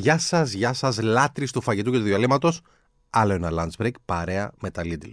[0.00, 2.60] Γεια σας, γεια σας, λάτρε του φαγητού και του διαλύματος.
[3.10, 5.10] Άλλο ένα lunch break παρέα με τα Lidl.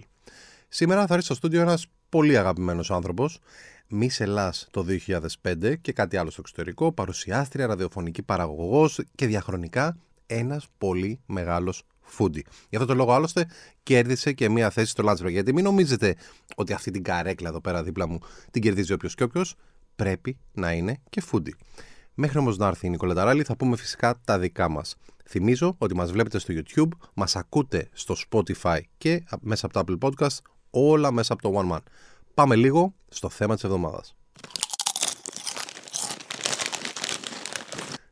[0.68, 3.38] Σήμερα θα έρθει στο στούντιο ένας πολύ αγαπημένος άνθρωπος.
[3.88, 4.86] Μη Ελλά το
[5.42, 9.96] 2005 και κάτι άλλο στο εξωτερικό, παρουσιάστρια, ραδιοφωνική παραγωγός και διαχρονικά
[10.26, 12.44] ένας πολύ μεγάλος φούντι.
[12.68, 13.46] Γι' αυτό το λόγο άλλωστε
[13.82, 15.30] κέρδισε και μία θέση στο lunch break.
[15.30, 16.16] Γιατί μην νομίζετε
[16.54, 18.18] ότι αυτή την καρέκλα εδώ πέρα δίπλα μου
[18.50, 19.54] την κερδίζει όποιος και όποιος.
[19.96, 21.54] Πρέπει να είναι και φούντι.
[22.20, 24.96] Μέχρι όμως να έρθει η Νικολεταράλη, θα πούμε φυσικά τα δικά μας.
[25.24, 30.08] Θυμίζω ότι μας βλέπετε στο YouTube, μας ακούτε στο Spotify και μέσα από το Apple
[30.08, 30.36] Podcast,
[30.70, 31.80] όλα μέσα από το One Man.
[32.34, 34.17] Πάμε λίγο στο θέμα της εβδομάδας.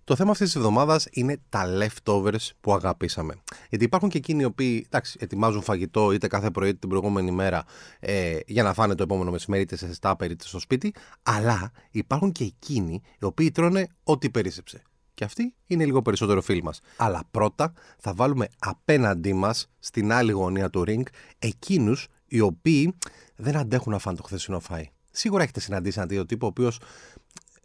[0.07, 3.35] Το θέμα αυτής της εβδομάδας είναι τα leftovers που αγαπήσαμε.
[3.69, 7.31] Γιατί υπάρχουν και εκείνοι οι οποίοι εντάξει, ετοιμάζουν φαγητό είτε κάθε πρωί είτε την προηγούμενη
[7.31, 7.65] μέρα
[8.01, 10.95] ε, για να φάνε το επόμενο μεσημέρι είτε σε στάπερ είτε στο σπίτι.
[11.23, 14.83] Αλλά υπάρχουν και εκείνοι οι οποίοι τρώνε ό,τι περίσσεψε.
[15.15, 16.81] Και αυτοί είναι λίγο περισσότερο φίλοι μας.
[16.97, 21.03] Αλλά πρώτα θα βάλουμε απέναντί μας, στην άλλη γωνία του ring,
[21.39, 22.99] εκείνους οι οποίοι
[23.37, 24.91] δεν αντέχουν να φάνε το χθεσινό φάι.
[25.11, 26.81] Σίγουρα έχετε συναντήσει έναν τέτοιο τύπο ο οποίος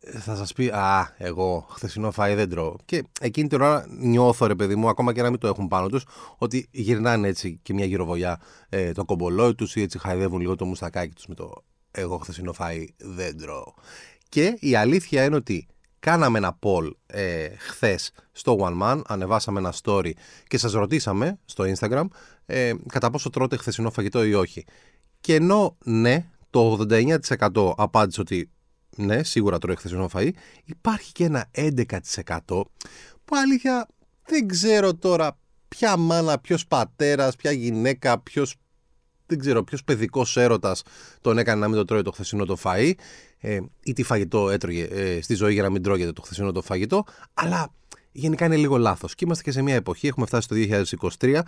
[0.08, 2.76] θα σας πει Α, εγώ χθεσινό φάι δεν τρώω.
[2.86, 5.88] Και εκείνη την ώρα νιώθω, ρε παιδί μου, ακόμα και να μην το έχουν πάνω
[5.88, 6.06] τους,
[6.38, 10.66] ότι γυρνάνε έτσι και μια γυροβολιά ε, το κομπολόι τους ή έτσι χαϊδεύουν λίγο το
[10.66, 13.74] μουστακάκι τους με το Εγώ χθεσινό φάι δεν τρώω.
[14.30, 15.68] Και η αλήθεια είναι ότι
[16.00, 20.12] κάναμε ένα poll ε, χθες στο One Man, ανεβάσαμε ένα story
[20.48, 22.06] και σας ρωτήσαμε στο Instagram
[22.46, 24.66] ε, κατά πόσο τρώτε χθεσινό φαγητό ή όχι.
[25.22, 28.50] Και ενώ ναι, το 89% απάντησε ότι
[29.02, 30.30] ναι, σίγουρα τρώει χθεσινό φαΐ,
[30.66, 31.82] υπάρχει και ένα 11%
[33.26, 33.88] που αλήθεια
[34.26, 38.56] δεν ξέρω τώρα ποια μάνα, ποιος πατέρας, ποια γυναίκα, ποιος
[39.26, 40.84] δεν ξέρω, ποιος παιδικός έρωτας
[41.22, 42.92] τον έκανε να μην το τρώει το χθεσινό το φαΐ
[43.40, 46.62] ε, ή τι φαγητό έτρωγε ε, στη ζωή για να μην τρώγεται το χθεσινό το
[46.62, 47.74] φαγητό, αλλά
[48.12, 49.16] γενικά είναι λίγο λάθος.
[49.16, 50.56] Και είμαστε και σε μια εποχή, έχουμε φτάσει το
[51.20, 51.42] 2023,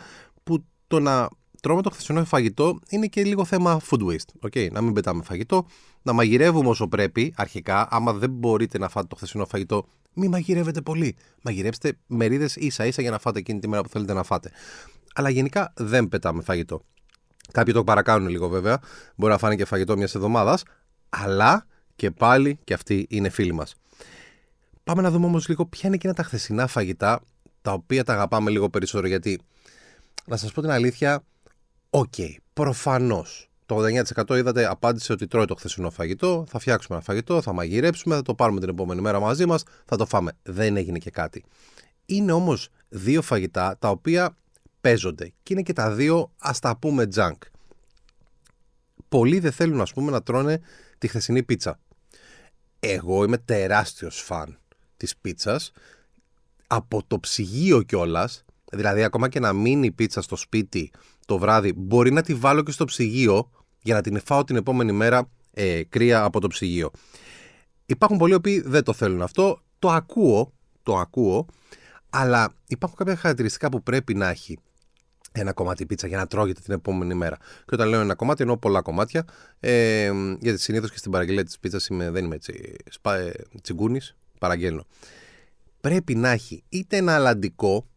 [0.43, 1.29] που το να
[1.63, 4.47] τρώμε το χθεσινό φαγητό είναι και λίγο θέμα food waste.
[4.49, 4.71] Okay?
[4.71, 5.65] Να μην πετάμε φαγητό,
[6.01, 7.87] να μαγειρεύουμε όσο πρέπει αρχικά.
[7.91, 11.15] Άμα δεν μπορείτε να φάτε το χθεσινό φαγητό, μην μαγειρεύετε πολύ.
[11.41, 14.51] Μαγειρέψτε μερίδες ίσα ίσα για να φάτε εκείνη τη μέρα που θέλετε να φάτε.
[15.15, 16.81] Αλλά γενικά δεν πετάμε φαγητό.
[17.51, 18.79] Κάποιοι το παρακάνουν λίγο βέβαια.
[19.15, 20.63] Μπορεί να φάνε και φαγητό μιας εβδομάδας.
[21.09, 23.75] Αλλά και πάλι και αυτοί είναι φίλοι μας.
[24.83, 27.21] Πάμε να δούμε όμως λίγο ποια είναι εκείνα τα χθεσινά φαγητά
[27.61, 29.07] τα οποία τα αγαπάμε λίγο περισσότερο.
[29.07, 29.39] Γιατί
[30.25, 31.23] να σας πω την αλήθεια,
[31.95, 33.49] OK, okay, προφανώς.
[33.65, 33.77] Το
[34.27, 38.21] 89% είδατε απάντησε ότι τρώει το χθεσινό φαγητό, θα φτιάξουμε ένα φαγητό, θα μαγειρέψουμε, θα
[38.21, 40.31] το πάρουμε την επόμενη μέρα μαζί μας, θα το φάμε.
[40.43, 41.43] Δεν έγινε και κάτι.
[42.05, 44.37] Είναι όμως δύο φαγητά τα οποία
[44.81, 47.37] παίζονται και είναι και τα δύο ας τα πούμε junk.
[49.09, 50.61] Πολλοί δεν θέλουν ας πούμε να τρώνε
[50.97, 51.79] τη χθεσινή πίτσα.
[52.79, 54.59] Εγώ είμαι τεράστιος φαν
[54.97, 55.71] της πίτσας
[56.67, 58.45] από το ψυγείο κιόλας.
[58.71, 60.91] Δηλαδή, ακόμα και να μείνει η πίτσα στο σπίτι
[61.25, 63.49] το βράδυ, μπορεί να τη βάλω και στο ψυγείο
[63.81, 66.91] για να την φάω την επόμενη μέρα ε, κρύα από το ψυγείο.
[67.85, 69.61] Υπάρχουν πολλοί οποίοι δεν το θέλουν αυτό.
[69.79, 71.45] Το ακούω, το ακούω,
[72.09, 74.57] αλλά υπάρχουν κάποια χαρακτηριστικά που πρέπει να έχει
[75.31, 77.37] ένα κομμάτι πίτσα για να τρώγεται την επόμενη μέρα.
[77.37, 79.25] Και όταν λέω ένα κομμάτι, εννοώ πολλά κομμάτια.
[79.59, 83.31] Ε, γιατί συνήθως και στην παραγγελία της πίτσας δεν είμαι έτσι σπα, ε,
[83.61, 84.85] τσιγκούνης, παραγγέλνω.
[85.81, 87.87] Πρέπει να έχει είτε ένα αλαντικό,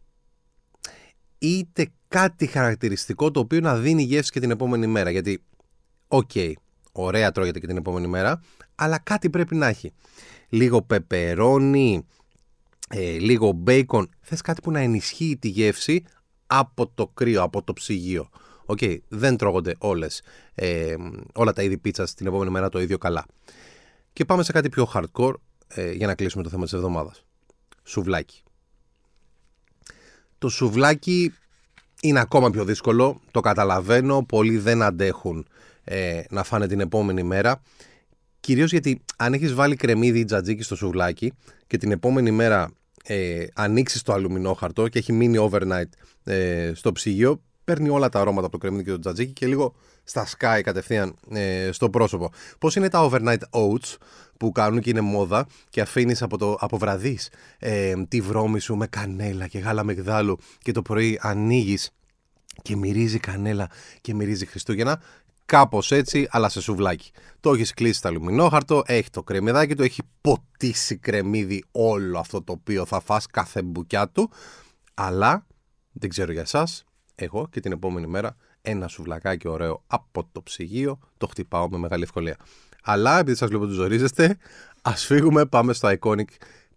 [1.38, 5.10] είτε κάτι χαρακτηριστικό το οποίο να δίνει γεύση και την επόμενη μέρα.
[5.10, 5.42] Γιατί,
[6.08, 6.52] OK, okay,
[6.92, 8.40] ωραία τρώγεται και την επόμενη μέρα,
[8.74, 9.92] αλλά κάτι πρέπει να έχει.
[10.48, 12.06] Λίγο πεπερόνι,
[12.88, 14.08] ε, λίγο μπέικον.
[14.20, 16.04] Θες κάτι που να ενισχύει τη γεύση
[16.46, 18.28] από το κρύο, από το ψυγείο.
[18.64, 20.22] OK, okay, δεν τρώγονται όλες,
[20.54, 20.94] ε,
[21.34, 23.26] όλα τα είδη πίτσας την επόμενη μέρα το ίδιο καλά.
[24.12, 25.34] Και πάμε σε κάτι πιο hardcore
[25.66, 27.24] ε, για να κλείσουμε το θέμα της εβδομάδας.
[27.82, 28.42] Σουβλάκι.
[30.38, 31.32] Το σουβλάκι
[32.02, 35.46] είναι ακόμα πιο δύσκολο, το καταλαβαίνω, πολλοί δεν αντέχουν
[35.84, 37.62] ε, να φάνε την επόμενη μέρα.
[38.40, 41.32] Κυρίως γιατί αν έχεις βάλει κρεμμύδι ή τζατζίκι στο σουβλάκι
[41.66, 42.70] και την επόμενη μέρα
[43.04, 45.90] ε, ανοίξεις το αλουμινόχαρτο και έχει μείνει overnight
[46.24, 49.74] ε, στο ψυγείο, παίρνει όλα τα αρώματα από το κρεμμύδι και το τζατζίκι και λίγο
[50.04, 52.32] στα sky κατευθείαν ε, στο πρόσωπο.
[52.58, 53.96] Πώς είναι τα overnight oats;
[54.38, 58.76] Που κάνουν και είναι μόδα και αφήνεις από, το, από βραδείς ε, τη βρώμη σου
[58.76, 61.90] με κανέλα και γάλα μεγδάλου και το πρωί ανοίγεις
[62.62, 65.00] και μυρίζει κανέλα και μυρίζει Χριστούγεννα.
[65.46, 67.10] Κάπως έτσι, αλλά σε σουβλάκι.
[67.40, 72.52] Το έχεις κλείσει στα αλουμινόχαρτο, έχει το κρεμμυδάκι του, έχει ποτίσει κρεμμύδι όλο αυτό το
[72.52, 74.30] οποίο θα φας κάθε μπουκιά του.
[74.94, 75.46] Αλλά
[75.92, 76.84] δεν ξέρω για εσάς,
[77.14, 82.02] εγώ και την επόμενη μέρα ένα σουβλακάκι ωραίο από το ψυγείο το χτυπάω με μεγάλη
[82.02, 82.36] ευκολία.
[82.88, 84.36] Αλλά επειδή σας βλέπω ότι ζορίζεστε,
[84.82, 86.24] ας φύγουμε, πάμε στο iconic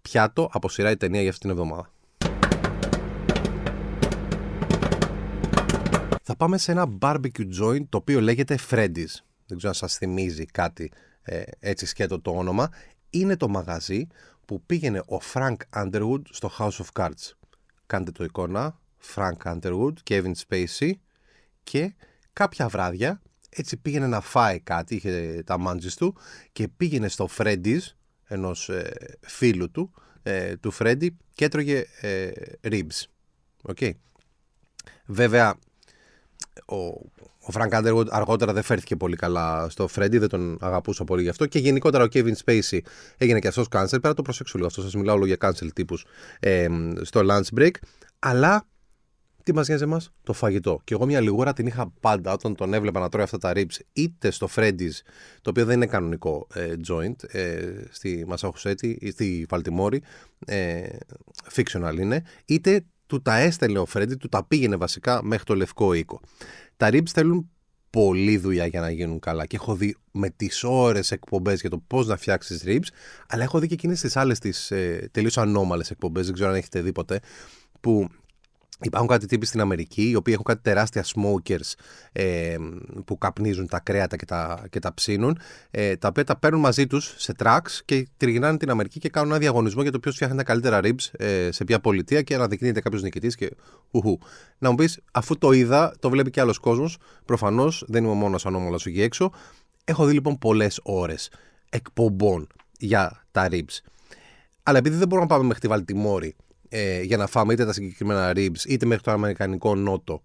[0.02, 1.92] πιάτο από σειρά η ταινία για αυτήν την εβδομάδα.
[6.22, 9.14] Θα πάμε σε ένα barbecue joint το οποίο λέγεται Freddy's.
[9.46, 10.92] Δεν ξέρω αν σας θυμίζει κάτι
[11.22, 12.70] ε, έτσι σκέτο το όνομα.
[13.10, 14.08] Είναι το μαγαζί
[14.46, 17.32] που πήγαινε ο Frank Underwood στο House of Cards.
[17.86, 18.80] Κάντε το εικόνα,
[19.16, 20.92] Frank Underwood, Kevin Spacey
[21.64, 21.94] και
[22.34, 26.16] κάποια βράδια έτσι πήγαινε να φάει κάτι, είχε τα μάντζες του
[26.52, 27.94] και πήγαινε στο Freddy's
[28.30, 28.92] ενός ε,
[29.22, 29.92] φίλου του,
[30.24, 32.30] ε, του Φρέντι και έτρωγε ε,
[32.64, 33.06] ribs.
[33.74, 33.92] Okay.
[35.06, 35.56] Βέβαια,
[36.66, 41.22] ο, ο Frank Underwood αργότερα δεν φέρθηκε πολύ καλά στο Φρέντι, δεν τον αγαπούσα πολύ
[41.22, 41.46] γι' αυτό.
[41.46, 42.80] Και γενικότερα ο Kevin Spacey
[43.18, 44.02] έγινε και αυτός cancel.
[44.02, 46.06] Πέρα το προσέξω λίγο αυτό, σας μιλάω όλο για cancel τύπους
[46.40, 46.68] ε,
[47.02, 47.74] στο lunch break.
[48.20, 48.68] Αλλά
[49.44, 50.82] τι μας νοιάζει εμάς, το φαγητό.
[50.84, 53.80] Και εγώ μια λιγούρα την είχα πάντα όταν τον έβλεπα να τρώει αυτά τα ribs,
[53.94, 55.00] είτε στο Freddy's,
[55.42, 60.02] το οποίο δεν είναι κανονικό ε, joint, ε, στη Μασαχουσέτη ή στη Βαλτιμόρη,
[60.46, 60.88] ε,
[61.56, 65.94] fictional είναι, είτε του τα έστελνε ο Freddy, του τα πήγαινε βασικά μέχρι το λευκό
[65.94, 66.20] οίκο.
[66.78, 67.50] Τα ribs θέλουν
[67.90, 71.78] πολλή δουλειά για να γίνουν καλά και έχω δει με τις ώρες εκπομπές για το
[71.88, 72.88] πώς να φτιάξεις ribs,
[73.28, 76.56] αλλά έχω δει και εκείνες τις άλλες τις ε, τελείως ανώμαλες εκπομπές, δεν ξέρω αν
[76.56, 77.20] έχετε δει ποτέ,
[77.80, 78.10] που
[78.82, 81.74] Υπάρχουν κάτι τύποι στην Αμερική, οι οποίοι έχουν κάτι τεράστια smokers
[82.12, 82.56] ε,
[83.06, 85.40] που καπνίζουν τα κρέατα και τα, και τα ψήνουν,
[85.72, 89.30] ε, τα οποία τα παίρνουν μαζί τους σε tracks και τριγυρνάνε την Αμερική και κάνουν
[89.30, 92.82] ένα διαγωνισμό για το ποιος φτιάχνει τα καλύτερα ribs ε, σε ποια πολιτεία και αναδεικνύεται
[92.82, 93.52] κάποιος νικητής και
[93.92, 94.18] ουχου.
[94.58, 98.46] Να μου πεις, αφού το είδα, το βλέπει και άλλος κόσμος, προφανώς δεν είμαι μόνος
[98.46, 99.32] ανώμαλος εκεί έξω.
[99.84, 101.32] Έχω δει λοιπόν πολλές ώρες
[101.70, 102.48] εκπομπών
[102.78, 103.80] για τα ribs.
[104.64, 106.36] Αλλά επειδή δεν μπορούμε να πάμε μέχρι τη Βαλτιμόρη
[106.70, 110.22] ε, για να φάμε είτε τα συγκεκριμένα ribs είτε μέχρι το αμερικανικό νότο.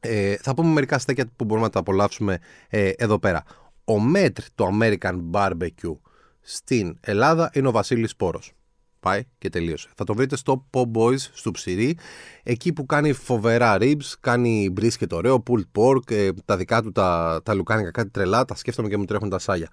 [0.00, 2.38] Ε, θα πούμε μερικά στέκια που μπορούμε να τα απολαύσουμε
[2.68, 3.42] ε, εδώ πέρα.
[3.84, 5.96] Ο μέτρ το American Barbecue
[6.40, 8.52] στην Ελλάδα είναι ο Βασίλης Πόρος.
[9.00, 9.88] Πάει και τελείωσε.
[9.94, 11.96] Θα το βρείτε στο Pop Boys στο Ψηρή,
[12.42, 17.40] εκεί που κάνει φοβερά ribs, κάνει brisket ωραίο, pulled pork, ε, τα δικά του τα,
[17.44, 19.68] τα λουκάνικα κάτι τρελά, τα σκέφτομαι και μου τρέχουν τα σάλια.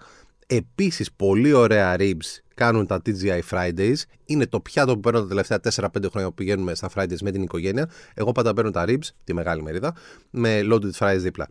[0.52, 3.96] Επίσης πολύ ωραία ribs κάνουν τα TGI Fridays.
[4.26, 7.42] Είναι το πιάτο που παίρνω τα τελευταία 4-5 χρόνια που πηγαίνουμε στα Fridays με την
[7.42, 7.90] οικογένεια.
[8.14, 9.96] Εγώ πάντα παίρνω τα ribs, τη μεγάλη μερίδα,
[10.30, 11.50] με loaded fries δίπλα.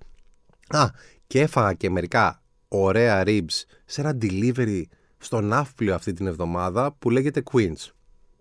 [0.68, 0.86] Α,
[1.26, 4.82] και έφαγα και μερικά ωραία ribs σε ένα delivery
[5.18, 7.90] στο ναύπλιο αυτή την εβδομάδα που λέγεται Queens.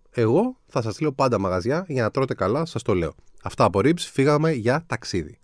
[0.10, 3.14] Εγώ θα σας λέω πάντα μαγαζιά για να τρώτε καλά, σας το λέω.
[3.44, 5.40] Αυτά από ribs, φύγαμε για ταξίδι.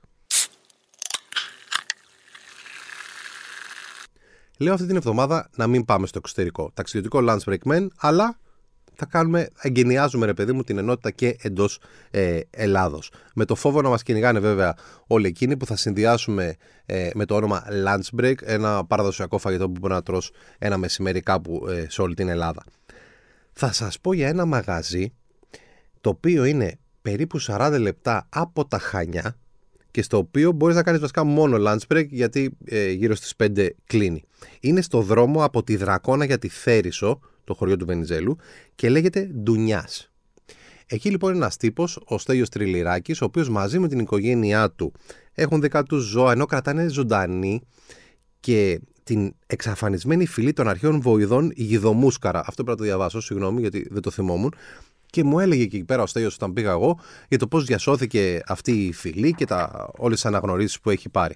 [4.60, 6.72] Λέω αυτή την εβδομάδα να μην πάμε στο εξωτερικό.
[6.74, 8.38] Ταξιδιωτικό lunch break men, αλλά
[8.96, 11.80] θα κάνουμε, εγκαινιάζουμε ρε παιδί μου την ενότητα και εντός
[12.12, 13.12] ε, Ελλάδος.
[13.36, 14.76] Με το φόβο να μας κυνηγάνε βέβαια
[15.08, 16.56] όλοι εκείνοι που θα συνδυάσουμε
[16.86, 21.22] ε, με το όνομα lunch break, ένα παραδοσιακό φαγητό που μπορεί να τρως ένα μεσημέρι
[21.22, 22.64] κάπου ε, σε όλη την Ελλάδα.
[23.54, 25.14] Θα σας πω για ένα μαγαζί
[26.02, 29.38] το οποίο είναι περίπου 40 λεπτά από τα Χανιά
[29.94, 33.70] και στο οποίο μπορείς να κάνεις βασικά μόνο lunch break γιατί ε, γύρω στις 5
[33.86, 34.24] κλείνει.
[34.60, 38.38] Είναι στο δρόμο από τη Δρακόνα για τη Θέρισο, το χωριό του Βενιζέλου
[38.76, 40.12] και λέγεται Ντουνιάς.
[40.86, 44.94] Εκεί λοιπόν είναι ένας τύπος, ο Στέλιος Τριλιράκης, ο οποίος μαζί με την οικογένειά του
[45.34, 47.62] έχουν δικά τους ζώα ενώ κρατάνε ζωντανή
[48.40, 52.40] και την εξαφανισμένη φυλή των αρχαίων βοηδών Γιδομούσκαρα.
[52.40, 54.54] Αυτό πρέπει να το διαβάσω, συγγνώμη γιατί δεν το θυμόμουν
[55.14, 58.86] και μου έλεγε εκεί πέρα ο Στέλιος όταν πήγα εγώ για το πώς διασώθηκε αυτή
[58.86, 61.36] η φυλή και τα, όλες τις αναγνωρίσεις που έχει πάρει.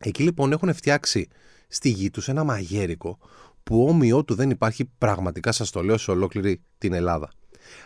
[0.00, 1.28] Εκεί λοιπόν έχουν φτιάξει
[1.68, 3.18] στη γη τους ένα μαγέρικο
[3.62, 7.30] που όμοιό του δεν υπάρχει πραγματικά σας το λέω σε ολόκληρη την Ελλάδα.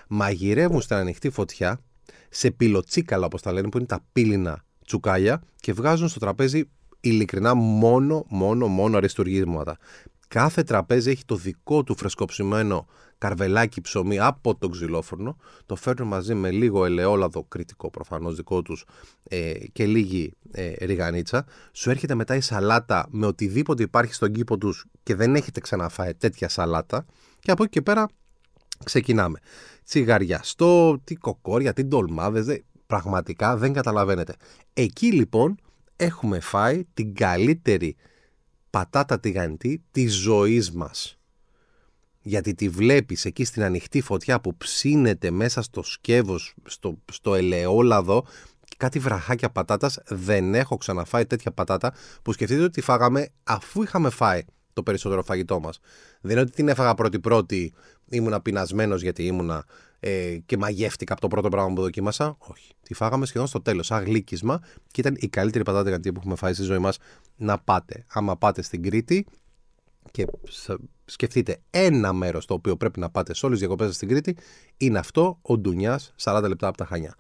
[0.09, 1.81] Μαγειρεύουν στην ανοιχτή φωτιά
[2.29, 7.55] σε πυλοτσίκαλα όπως τα λένε που είναι τα πύληνα τσουκάλια και βγάζουν στο τραπέζι ειλικρινά
[7.55, 9.77] μόνο, μόνο, μόνο αριστουργίσματα.
[10.29, 12.87] Κάθε τραπέζι έχει το δικό του φρεσκοψημένο
[13.21, 15.37] καρβελάκι ψωμί από το ξυλόφουρνο,
[15.67, 18.85] το φέρνουν μαζί με λίγο ελαιόλαδο, κριτικό προφανώς δικό τους,
[19.23, 21.47] ε, και λίγη ε, ριγανίτσα.
[21.73, 26.15] Σου έρχεται μετά η σαλάτα με οτιδήποτε υπάρχει στον κήπο τους και δεν έχετε ξαναφάει
[26.15, 27.07] τέτοια σαλάτα
[27.41, 28.09] και από εκεί και πέρα
[28.85, 29.39] ξεκινάμε.
[29.85, 34.35] Τσιγαριαστό, τι κοκόρια, τι ντολμάδες, πραγματικά δεν καταλαβαίνετε.
[34.73, 35.61] Εκεί λοιπόν
[35.97, 37.97] έχουμε φάει την καλύτερη
[38.71, 41.20] πατάτα τηγανιτή της ζωής μας
[42.23, 48.27] γιατί τη βλέπεις εκεί στην ανοιχτή φωτιά που ψήνεται μέσα στο σκεύος, στο, στο ελαιόλαδο
[48.77, 54.11] κάτι βραχάκια πατάτας, δεν έχω ξαναφάει τέτοια πατάτα που σκεφτείτε ότι τη φάγαμε αφού είχαμε
[54.11, 55.79] φάει το περισσότερο φαγητό μας.
[56.21, 57.73] Δεν είναι ότι την έφαγα πρώτη-πρώτη,
[58.09, 59.65] ήμουνα πεινασμένος γιατί ήμουνα
[60.01, 62.37] ε, και μαγεύτηκα από το πρώτο πράγμα που δοκίμασα.
[62.39, 62.73] Όχι.
[62.83, 64.61] Τη φάγαμε σχεδόν στο τέλος, σαν γλύκισμα
[64.91, 66.99] και ήταν η καλύτερη πατάτα που έχουμε φάει στη ζωή μας
[67.37, 68.05] να πάτε.
[68.09, 69.27] Άμα πάτε στην Κρήτη,
[70.11, 70.27] και
[71.11, 74.37] σκεφτείτε ένα μέρος το οποίο πρέπει να πάτε σε όλες τις διακοπές στην Κρήτη,
[74.77, 77.15] είναι αυτό ο Ντουνιάς 40 λεπτά από τα Χανιά.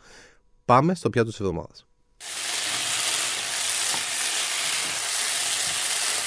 [0.64, 1.86] Πάμε στο πιάτο της εβδομάδας.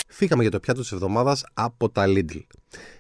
[0.08, 2.42] Φύγαμε για το πιάτο της εβδομάδας από τα Lidl.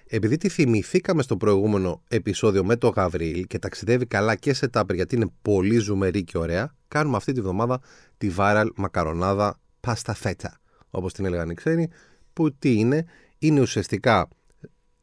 [0.07, 4.95] Επειδή τη θυμηθήκαμε στο προηγούμενο επεισόδιο με το Γαβριήλ και ταξιδεύει καλά και σε τάπερ
[4.95, 7.81] γιατί είναι πολύ ζουμερή και ωραία, κάνουμε αυτή τη βδομάδα
[8.17, 10.49] τη viral μακαρονάδα pasta feta,
[10.89, 11.89] όπως την έλεγαν οι ξένοι,
[12.33, 13.05] που τι είναι,
[13.39, 14.27] είναι ουσιαστικά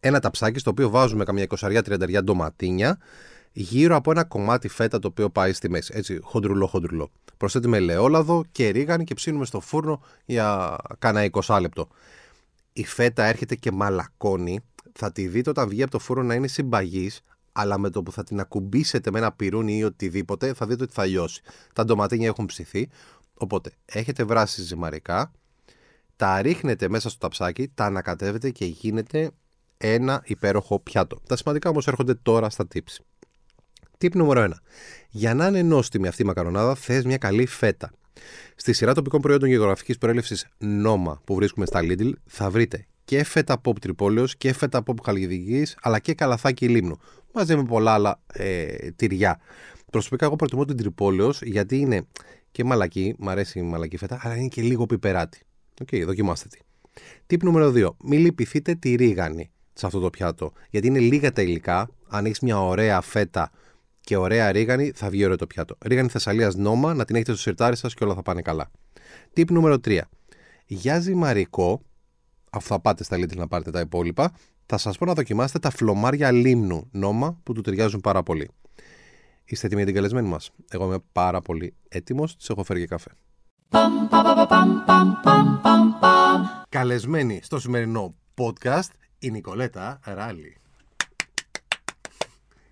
[0.00, 2.98] ένα ταψάκι στο οποίο βάζουμε καμιά 20-30 ντοματίνια
[3.52, 5.92] γύρω από ένα κομμάτι φέτα το οποίο πάει στη μέση.
[5.96, 7.10] Έτσι, χοντρουλό, χοντρουλό.
[7.36, 11.88] Προσθέτουμε ελαιόλαδο και ρίγανη και ψήνουμε στο φούρνο για κάνα 20 λεπτό.
[12.72, 14.60] Η φέτα έρχεται και μαλακώνει.
[14.92, 17.20] Θα τη δείτε όταν βγει από το φούρνο να είναι συμπαγής,
[17.52, 20.92] αλλά με το που θα την ακουμπήσετε με ένα πυρούνι ή οτιδήποτε, θα δείτε ότι
[20.92, 21.42] θα λιώσει.
[21.72, 22.88] Τα ντοματίνια έχουν ψηθεί.
[23.34, 25.32] Οπότε, έχετε βράσει ζυμαρικά,
[26.16, 29.30] τα ρίχνετε μέσα στο ταψάκι, τα ανακατεύετε και γίνεται
[29.82, 31.20] ένα υπέροχο πιάτο.
[31.26, 32.96] Τα σημαντικά όμως έρχονται τώρα στα tips.
[33.98, 34.50] Tip νούμερο 1.
[35.10, 37.90] Για να είναι νόστιμη αυτή η μακαρονάδα, θες μια καλή φέτα.
[38.54, 43.60] Στη σειρά τοπικών προϊόντων γεωγραφικής προέλευσης Νόμα που βρίσκουμε στα Lidl, θα βρείτε και φέτα
[43.64, 46.98] pop τρυπόλεω και φέτα pop χαλκιδικής, αλλά και καλαθάκι λίμνου.
[47.32, 49.40] Μαζί με πολλά άλλα ε, τυριά.
[49.90, 52.06] Προσωπικά, εγώ προτιμώ την Τριπόλεως γιατί είναι
[52.50, 55.42] και μαλακή, μου αρέσει η μαλακή φέτα, αλλά είναι και λίγο πιπεράτη.
[55.80, 56.58] OK, okay, δοκιμάστε τη.
[57.26, 57.88] Tip νούμερο 2.
[58.04, 60.52] Μην λυπηθείτε τη ρίγανη σε αυτό το πιάτο.
[60.70, 61.90] Γιατί είναι λίγα τα υλικά.
[62.08, 63.50] Αν έχεις μια ωραία φέτα
[64.00, 65.76] και ωραία ρίγανη, θα βγει ωραίο το πιάτο.
[65.84, 68.70] Ρίγανη Θεσσαλίας νόμα, να την έχετε στο σιρτάρι σας και όλα θα πάνε καλά.
[69.32, 70.00] Tip νούμερο 3.
[70.66, 71.82] Για ζυμαρικό,
[72.50, 74.32] αφού θα πάτε στα Lidl να πάρετε τα υπόλοιπα,
[74.66, 78.50] θα σας πω να δοκιμάσετε τα φλωμάρια λίμνου νόμα που του ταιριάζουν πάρα πολύ.
[79.44, 82.86] Είστε έτοιμοι για την καλεσμένη μας; Εγώ είμαι πάρα πολύ έτοιμος, της έχω φέρει και
[82.86, 83.10] καφέ.
[86.68, 90.56] Καλεσμένη στο σημερινό podcast η Νικολέτα Ράλη.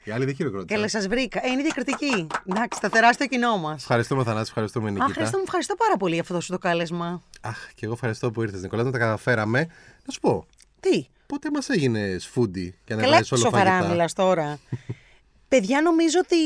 [0.04, 0.74] Η άλλη δεν χειροκρότησε.
[0.74, 1.44] Καλά, σας βρήκα.
[1.44, 2.26] Ε, είναι διακριτική.
[2.50, 3.80] Εντάξει, στα τεράστιο κοινό μας.
[3.80, 5.04] Ευχαριστούμε, Θανάση, ευχαριστούμε, Νικήτα.
[5.04, 7.22] Αχ, ευχαριστώ, ευχαριστώ πάρα πολύ για αυτό το κάλεσμα.
[7.40, 9.58] Αχ, και εγώ ευχαριστώ που ήρθες, Νικολέτα, τα καταφέραμε.
[10.04, 10.46] Να σου πω.
[10.80, 14.58] Τι; Πότε μας έγινε φούντι και να Καλά, βάλεις όλο σοβαρά φαγητά; μιλάς τώρα.
[15.48, 16.36] Παιδιά, νομίζω ότι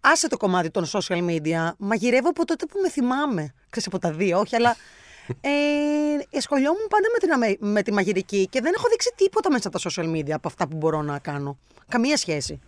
[0.00, 1.70] άσε το κομμάτι των social media.
[1.78, 3.54] Μαγειρεύω από τότε που με θυμάμαι.
[3.70, 4.76] Ξέρεις από τα δύο, όχι, αλλά
[5.40, 5.50] ε,
[6.36, 9.80] ασχολιόμουν πάντα με, την, αμε- με τη μαγειρική και δεν έχω δείξει τίποτα μέσα από
[9.80, 11.58] τα social media από αυτά που μπορώ να κάνω.
[11.88, 12.60] Καμία σχέση.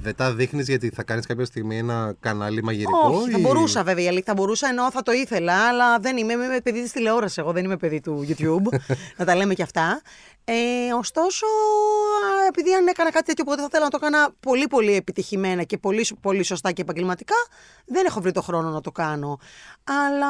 [0.00, 3.08] Δεν τα δείχνεις γιατί θα κάνεις κάποια στιγμή ένα κανάλι μαγειρικό.
[3.08, 4.04] Όχι, θα ή- μπορούσα βέβαια.
[4.04, 6.32] η αλήθεια, Θα μπορούσα ενώ θα το ήθελα, αλλά δεν είμαι.
[6.32, 7.38] Είμαι παιδί της τηλεόρασης.
[7.38, 8.78] Εγώ δεν είμαι παιδί του YouTube.
[9.18, 10.02] να τα λέμε και αυτά.
[10.44, 10.54] Ε,
[10.98, 14.94] ωστόσο, α, επειδή αν έκανα κάτι τέτοιο, οπότε θα ήθελα να το έκανα πολύ πολύ
[14.94, 17.34] επιτυχημένα και πολύ, πολύ σωστά και επαγγελματικά,
[17.86, 19.38] δεν έχω βρει το χρόνο να το κάνω.
[19.84, 20.28] Αλλά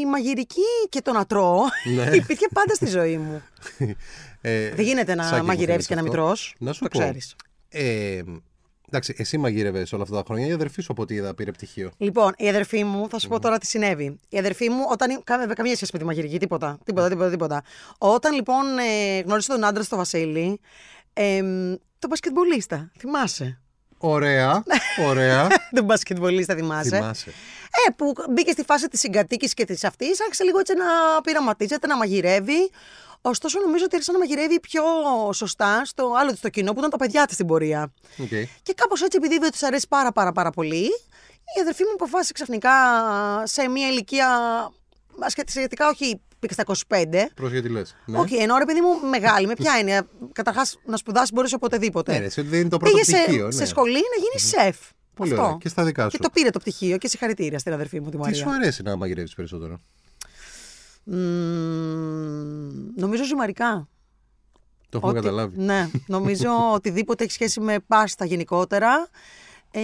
[0.00, 1.60] η μαγειρική και το να τρώω
[1.94, 2.02] Ναι.
[2.16, 3.42] υπήρχε πάντα στη ζωή μου.
[4.40, 6.12] Ε, δεν γίνεται να σαν και μαγειρεύεις και να αυτό.
[6.12, 6.54] μην τρως.
[6.58, 6.98] Να σου το πω.
[6.98, 7.34] ξέρεις.
[7.68, 8.20] Ε,
[8.92, 10.46] εντάξει, εσύ μαγείρευες όλα αυτά τα χρόνια.
[10.46, 11.90] Η αδερφή σου από ό,τι είδα πήρε πτυχίο.
[11.96, 14.16] Λοιπόν, η αδερφή μου, θα σου πω τώρα τι συνέβη.
[14.28, 15.10] Η αδερφή μου, όταν.
[15.10, 16.78] ή- Κάμε, καμία σχέση με τη μαγειρική, τίποτα.
[16.84, 17.62] Τίποτα, τίποτα, τίποτα.
[17.98, 20.60] Όταν λοιπόν ε, γνώρισε τον άντρα στο Βασίλη,
[21.12, 21.38] ε,
[21.98, 23.60] τον μπασκετμπολίστα, θυμάσαι;
[23.98, 24.62] Ωραία,
[25.08, 25.46] ωραία.
[25.74, 27.30] τον μπασκετμπολίστα, θυμάσαι; Θυμάσαι.
[27.88, 31.86] Ε, που μπήκε στη φάση της συγκατοίκησης και της αυτής, άρχισε λίγο έτσι να πειραματίζεται,
[31.86, 32.70] να μαγειρεύει.
[33.24, 34.82] Ωστόσο, νομίζω ότι άρχισε να μαγειρεύει πιο
[35.32, 37.92] σωστά στο άλλο τη το κοινό που ήταν τα παιδιά της στην πορεία.
[38.18, 38.28] Οκ.
[38.62, 40.84] Και κάπως έτσι, επειδή δεν τη αρέσει πάρα πάρα πάρα πολύ,
[41.56, 42.70] η αδερφή μου αποφάσισε ξαφνικά
[43.44, 44.28] σε μια ηλικία.
[45.46, 47.04] Σχετικά όχι πήγε στα 25.
[47.34, 47.96] Προς γιατί λες.
[48.06, 48.18] Ναι.
[48.18, 50.06] Όχι, ενώ ρε παιδί μου μεγάλη, με ποια έννοια.
[50.32, 52.12] Καταρχάς να σπουδάσεις μπορείς οποτεδήποτε.
[52.12, 53.44] Ναι, ρε, εσύ ότι δεν είναι το πρώτο Πήγε σε, πτυχίο.
[53.46, 53.50] ναι.
[53.52, 54.76] σε σχολή να γίνεις σεφ.
[55.14, 55.44] Πολύ Αυτό.
[55.44, 55.56] ωραία.
[55.60, 56.22] Και στα δικά Και σου.
[56.22, 58.36] το πήρε το πτυχίο και συγχαρητήρια στην αδερφή μου τη Τι Μαρία.
[58.36, 59.80] σου αρέσει να μαγειρεύεις περισσότερο;
[61.04, 63.88] Μμμ, νομίζω ζυμαρικά.
[64.88, 65.58] Το έχουμε Ότι- καταλάβει.
[65.58, 69.08] Ναι, νομίζω οτιδήποτε έχει σχέση με πάστα γενικότερα.
[69.70, 69.80] Ε,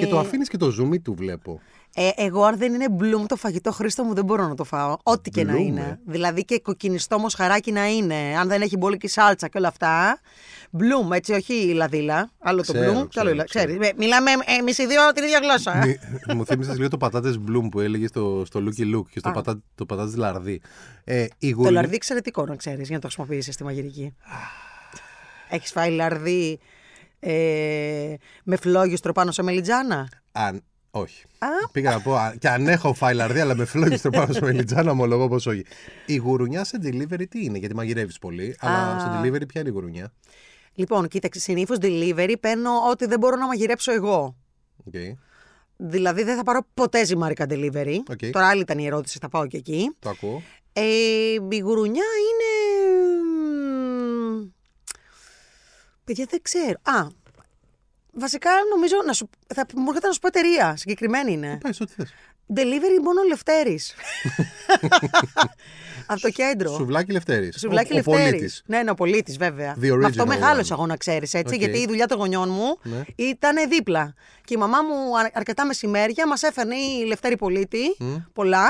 [0.00, 1.60] Και το αφήνεις και το zoom του βλέπω.
[1.98, 4.96] Ε, εγώ, αν δεν είναι μπλουμ το φαγητό, Χρήστο μου, δεν μπορώ να το φάω.
[5.02, 5.80] Ό,τι και να Μπλουμ, είναι.
[5.80, 5.98] ε.
[6.12, 8.14] Δηλαδή και κοκκινιστό μοσχαράκι να είναι.
[8.38, 10.20] Αν δεν έχει μπόλικη σάλτσα και όλα αυτά.
[10.70, 12.30] Μπλουμ, έτσι, όχι η λαδίλα.
[12.38, 13.64] Άλλο το Ξέρω, μπλουμ και ξέρω, άλλο η λα- ξέρω.
[13.66, 15.76] Ξέρεις, ε, μιλάμε εμείς οι δύο την ίδια γλώσσα.
[15.86, 19.28] Μη- Μου θύμισες λίγο το πατάτες Bloom που έλεγες στο, στο Looky Look και στο
[19.28, 19.32] Α.
[19.32, 20.60] πατά, το πατάτες Λαρδί.
[21.04, 24.14] Ε, η το γουρνι- λαρδί εξαιρετικό να ξέρεις για να το χρησιμοποιήσεις στη μαγειρική.
[25.48, 26.58] έχεις φάει λαρδί
[27.20, 30.62] ε, με φλόγιστρο πάνω σε μελιτζάνα; Αν,
[30.96, 31.24] όχι.
[31.38, 31.68] Α.
[31.72, 34.90] Πήγα να πω, α, και αν έχω φάει λαρδί, αλλά με φλόγιστρο πάνω στο μελιτζάνα,
[34.90, 35.64] ομολογώ πως όχι.
[36.06, 39.00] Η γουρουνιά σε delivery τι είναι, γιατί μαγειρεύεις πολύ, αλλά Α.
[39.00, 40.12] στο delivery ποια είναι η γουρουνιά;
[40.74, 44.36] Λοιπόν, κοίταξε, συνήθως delivery παίρνω ό,τι δεν μπορώ να μαγειρέψω εγώ.
[44.92, 45.12] Okay.
[45.76, 47.96] Δηλαδή δεν θα πάρω ποτέ ζυμάρικα delivery.
[48.10, 48.30] OK.
[48.30, 49.96] Τώρα άλλη ήταν η ερώτηση, θα πάω και εκεί.
[49.98, 50.42] Το ακούω.
[50.72, 50.82] Ε,
[51.50, 52.50] η γουρουνιά είναι.
[54.40, 54.48] μ,
[56.04, 56.78] Παιδιά δεν ξέρω.
[56.82, 57.06] Α,
[58.18, 59.30] βασικά νομίζω να σου.
[59.54, 60.74] Θα μου έρχεται να σου πω εταιρεία.
[60.76, 61.58] Συγκεκριμένη είναι.
[61.62, 62.14] Πες ό,τι θες.
[62.54, 63.94] Delivery μόνο Λευτέρης.
[66.06, 66.72] Από το κέντρο.
[66.74, 67.56] Σουβλάκι Λευτέρης.
[67.58, 68.22] Σουβλάκι ο, Λευτέρης.
[68.22, 68.62] Ο πολίτης.
[68.66, 69.76] Ναι, ναι, ο πολίτης, βέβαια.
[69.80, 70.78] The Με αυτό original μεγάλωσα one.
[70.78, 71.54] εγώ να ξέρεις έτσι.
[71.54, 71.60] Οκ.
[71.60, 73.02] Γιατί η δουλειά των γονιών μου Ναι.
[73.16, 74.14] ήταν δίπλα.
[74.44, 77.96] Και η μαμά μου α- αρκετά μεσημέρια μας έφερνε η Λευτέρη Πολίτη,
[78.32, 78.68] πολλά,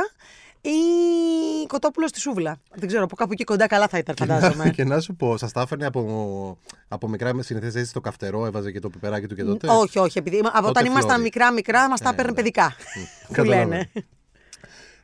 [0.70, 2.60] ή κοτόπουλος στη σούβλα.
[2.74, 4.70] Δεν ξέρω, από κάπου εκεί κοντά καλά θα ήταν, φαντάζομαι.
[4.76, 6.58] και να σου πω, σας τα έφερνε από,
[6.88, 9.68] από μικρά με συνηθές έτσι στο καυτερό, έβαζε και το πιπεράκι του και τότε.
[9.70, 10.18] όχι, όχι.
[10.18, 11.22] Επειδή, από όταν Τότε ήμασταν φλόρι.
[11.22, 12.36] μικρά-μικρά, μας τα Ε, έπαιρνε ναι.
[12.36, 12.72] παιδικά.
[13.26, 13.68] Που Καταλαβαίνω.
[13.68, 13.90] λένε.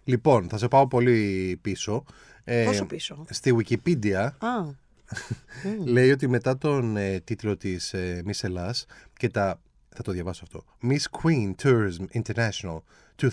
[0.04, 2.04] Λοιπόν, θα σε πάω πολύ πίσω.
[2.44, 4.48] Ε, Πόσο πίσω; Στη Wikipedia Α,
[5.94, 9.60] λέει ότι μετά τον ε, τίτλο της ε, Miss Ελλάς και τα...
[9.94, 10.64] Θα το διαβάσω αυτό.
[10.82, 12.78] Miss Queen Tourism International
[13.20, 13.26] 2005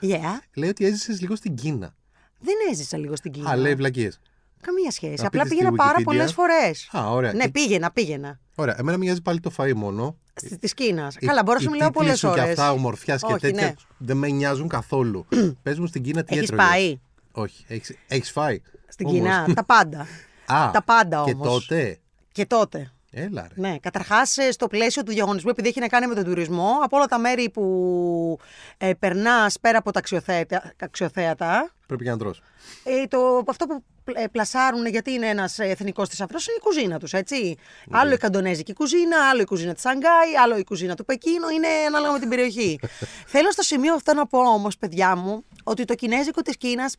[0.00, 0.18] yeah.
[0.54, 1.94] λέει ότι έζησες λίγο στην Κίνα.
[2.40, 3.50] Δεν έζησα λίγο στην Κίνα.
[3.50, 4.20] Α, λέει βλακίες.
[4.60, 5.20] Καμία σχέση.
[5.22, 6.04] Να Απλά πείτε πήγαινα στη πάρα Wikipedia.
[6.04, 6.88] πολλές φορές.
[6.96, 7.32] Α, ωραία.
[7.32, 8.38] Ναι, Και- πήγαινα, πήγαινα.
[8.54, 8.76] Ωραία.
[8.78, 10.16] Εμένα μοιάζει πάλι το φαΐ μόνο.
[10.60, 11.16] Της Κίνας.
[11.18, 12.50] Οι- Καλά, μπορώ να οι σου μιλάω τίτλοι πολλές σου Και ώρες.
[12.50, 13.74] αυτά ομορφιάς και Όχι, τέτοια ναι.
[13.98, 15.26] δεν με νοιάζουν καθόλου.
[15.62, 16.68] Πες μου στην Κίνα τι Έχεις έτρωγες.
[16.70, 17.00] πάει
[17.32, 17.64] Όχι.
[17.68, 18.60] Έχεις, έχεις φάει.
[18.88, 19.18] στην Όμως.
[19.18, 19.54] Κίνα.
[19.54, 20.00] Τα πάντα.
[20.56, 21.46] Α, τα πάντα Και όμως.
[21.66, 21.98] τότε;
[22.32, 22.90] Και τότε.
[23.18, 23.68] Έλα ρε.
[23.68, 27.06] Ναι, καταρχάς στο πλαίσιο του διαγωνισμού, επειδή έχει να κάνει με τον τουρισμό, από όλα
[27.06, 28.38] τα μέρη που
[28.78, 32.42] ε, περνάς πέρα από τα αξιοθέατα, αξιοθέατα Πρέπει και να τρως.
[32.84, 37.12] ε, το, αυτό που ε, πλασάρουν, γιατί είναι ένας εθνικός θησαυρό, είναι η κουζίνα τους,
[37.12, 37.56] έτσι.
[37.90, 41.68] Άλλο η καντονέζικη κουζίνα, άλλο η κουζίνα της Σανγκάη, άλλο η κουζίνα του Πεκίνου, είναι
[41.86, 42.78] ανάλογα με την περιοχή.
[43.34, 46.96] Θέλω στο σημείο αυτό να πω όμως, παιδιά μου, ότι το κινέζικο της Κίνας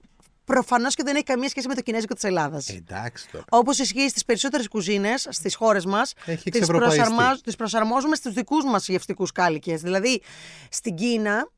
[0.47, 2.69] προφανώς και δεν έχει καμία σχέση με το κινέζικο της Ελλάδας.
[2.69, 3.43] Εντάξει τώρα.
[3.49, 7.55] Όπως ισχύει στις περισσότερες κουζίνες στις χώρες μας, Έχει τις εξευρωπαϊστεί.
[7.57, 9.81] προσαρμόζουμε στους δικούς μας γευστικούς κάλικες.
[9.81, 10.21] Δηλαδή,
[10.69, 11.49] στην Κίνα,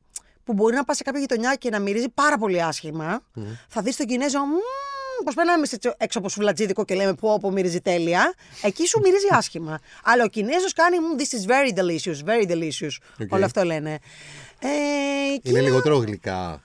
[0.44, 3.20] που μπορεί να πας σε κάποια γειτονιά και να μυρίζει πάρα πολύ άσχημα,
[3.68, 4.38] θα δεις τον Κινέζο.
[5.24, 8.34] Πώς περνάμε εμείς έξω από σουβλατζίδικο και λέμε πω, πω μυρίζει τέλεια.
[8.62, 9.78] Εκεί σου μυρίζει άσχημα.
[10.04, 13.22] Αλλά ο Κινέζος κάνει «Μμ, This is very delicious, very delicious.
[13.22, 13.32] OK.
[13.32, 13.98] Όλο αυτό λένε.
[14.58, 14.68] Ε,
[15.34, 16.62] η Είναι λιγότερο γλυκά.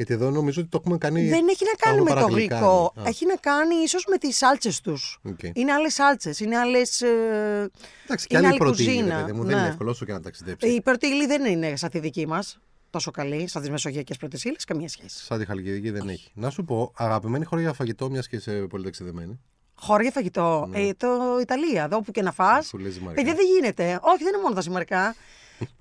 [0.00, 1.28] Γιατί εδώ νομίζω ότι το έχουμε κάνει.
[1.28, 2.92] δεν έχει να κάνει άλλο με το παραγλυκά γλυκό.
[2.96, 3.06] είναι.
[3.06, 5.18] Α, Έχει να κάνει ίσως με τις σάλτσες τους.
[5.22, 5.38] Οκ.
[5.52, 6.40] Είναι άλλες σάλτσες.
[6.40, 7.00] Είναι άλλες.
[7.00, 7.70] Ε...
[8.04, 9.14] Εντάξει, και είναι άλλη πρώτη κουζίνα.
[9.14, 9.44] ύλη, παιδί μου.
[9.44, 9.60] Δεν Ναι.
[9.60, 10.68] είναι εύκολο όσο και να ταξιδέψει.
[10.68, 12.58] Η πρώτη ύλη δεν είναι σαν τη δική μας.
[12.90, 14.56] Τόσο καλή, σαν τις μεσογειακές πρώτες ύλες.
[14.66, 15.24] Καμία σχέση.
[15.24, 16.30] Σαν τη Χαλκιδική δεν έχει.
[16.34, 19.40] Να σου πω, αγαπημένη χώρα για φαγητό, μιας και είσαι πολύ ταξιδεμένη.
[19.74, 20.68] Χώρα για φαγητό.
[20.72, 21.08] Ε, το
[21.40, 22.62] Ιταλία, εδώ που και να φά.
[22.62, 23.22] Σου λέει ζυμαρικά.
[23.22, 23.98] Παιδιά δεν γίνεται.
[24.02, 25.14] Όχι, δεν είναι μόνο τα ζυμαρικά.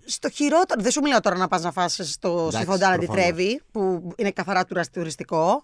[0.05, 0.81] Στο χειρότερο.
[0.81, 3.25] Δεν σου μιλάω τώρα να πας να φας στο Εντάξει, Σιφοντάνα τη προφανώς.
[3.25, 5.63] Τρέβη, που είναι καθαρά τουρασ- τουριστικό.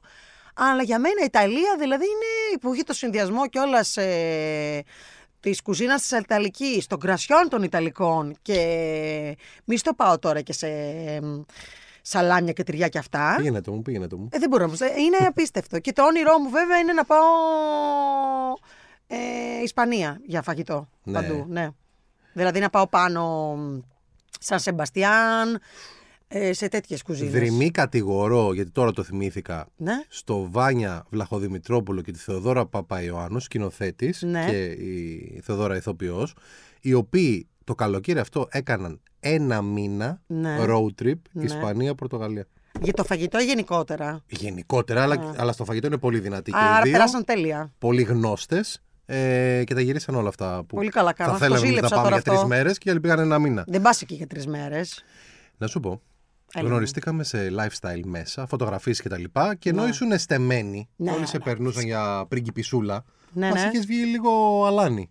[0.54, 4.84] Αλλά για μένα η Ιταλία δηλαδή είναι που έχει το συνδυασμό κιόλας ε,
[5.39, 8.36] της κουζίνας της Ιταλικής, των κρασιών των Ιταλικών.
[8.41, 11.19] Και μη στο πάω τώρα και σε ε,
[12.01, 13.34] σαλάμια και τυριά και αυτά.
[13.38, 14.28] Πήγαινε το μου, πήγαινε το μου.
[14.32, 14.80] Ε, δεν μπορώ όμως.
[14.82, 15.80] Ε, Είναι απίστευτο.
[15.80, 17.23] Και το όνειρό μου βέβαια είναι να πάω
[19.08, 19.17] ε,
[19.63, 20.89] Ισπανία για φαγητό.
[21.04, 21.13] Ναι.
[21.21, 21.69] Παντού, ναι.
[22.34, 23.56] Δηλαδή να πάω πάνω
[24.39, 25.60] σαν Σεμπαστιάν,
[26.28, 27.32] ε, σε τέτοιες κουζίνες.
[27.32, 29.93] Δρυμή κατηγορώ, γιατί τώρα το θυμήθηκα, Ναι.
[30.08, 34.45] στο Βάνια Βλαχοδημητρόπουλο και τη Θεοδόρα Παπαϊωάννου, σκηνοθέτης Ναι.
[34.50, 36.34] και η Θεοδόρα ηθοποιός,
[36.82, 40.58] οι οποίοι το καλοκαίρι αυτό έκαναν ένα μήνα Ναι.
[40.67, 41.43] road trip Ναι.
[41.43, 42.48] Ισπανία-Πορτογαλία.
[42.82, 46.82] Για το φαγητό γενικότερα; Γενικότερα, αλλά, αλλά στο φαγητό είναι πολύ δυνατή και Άρα οι
[46.84, 46.91] δύο.
[46.91, 47.74] περάσαν τέλεια.
[47.78, 51.33] Πολύ γνώστες ε, και τα γυρίσαν όλα αυτά που Πολύ καλά θα κάναν.
[51.33, 52.47] Το θέλαμε εμείς να ζήλεψα πάμε τώρα για τρεις αυτό.
[52.47, 53.63] μέρες και άλλοι πήγαν ένα μήνα.
[53.67, 55.03] Δεν πας εκεί για τρεις μέρες.
[55.57, 56.01] Να σου πω.
[56.53, 56.67] Έλα.
[56.69, 61.39] Γνωριστήκαμε σε lifestyle μέσα, φωτογραφίες και τα λοιπά και ενώ ήσουν στεμένοι, Ναι, όλοι σε
[61.39, 63.69] περνούσαν για πριγκιπισούλα, Ναι, μας ναι.
[63.73, 65.09] είχες βγει λίγο αλάνι.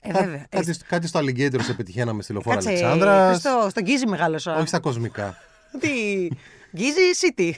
[0.00, 0.46] Ε, Κά- βέβαια.
[0.48, 4.56] Κάτι, κάτι στο Alligator σε πετυχαίναμε στη λεωφόρα Κάτσε, Αλεξάνδρας, στο, στον Γκίζι μεγάλωσα.
[4.56, 5.36] όχι στα κοσμικά.
[5.80, 5.88] Τι,
[6.76, 7.50] Γκίζι City;